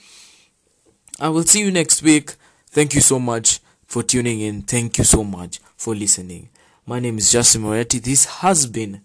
I 1.18 1.30
will 1.30 1.44
see 1.44 1.62
you 1.62 1.72
next 1.72 2.04
week. 2.04 2.36
Thank 2.68 2.94
you 2.94 3.00
so 3.00 3.18
much 3.18 3.62
for 3.86 4.04
tuning 4.04 4.42
in. 4.42 4.64
Thank 4.64 4.98
you 4.98 5.06
so 5.06 5.24
much 5.24 5.62
for 5.78 5.96
listening. 5.96 6.50
My 6.86 7.00
name 7.00 7.18
is 7.20 7.32
Justin 7.32 7.62
Moretti. 7.62 8.00
This 8.00 8.26
has 8.26 8.66
been 8.66 9.00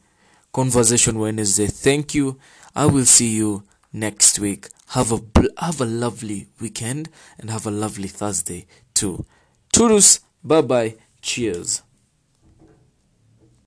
Conversation 0.53 1.21
Wednesday. 1.21 1.69
Thank 1.69 2.17
you. 2.17 2.41
I 2.75 2.87
will 2.87 3.05
see 3.05 3.37
you 3.37 3.63
next 3.93 4.41
week. 4.41 4.71
Have 4.95 5.11
a 5.11 5.21
have 5.59 5.81
a 5.81 5.85
lovely 5.85 6.47
weekend 6.61 7.09
and 7.39 7.51
have 7.51 7.67
a 7.67 7.71
lovely 7.71 8.07
Thursday 8.07 8.67
too. 8.95 9.27
Toodles. 9.73 10.21
Bye 10.45 10.63
bye. 10.63 10.95
Cheers. 11.21 11.83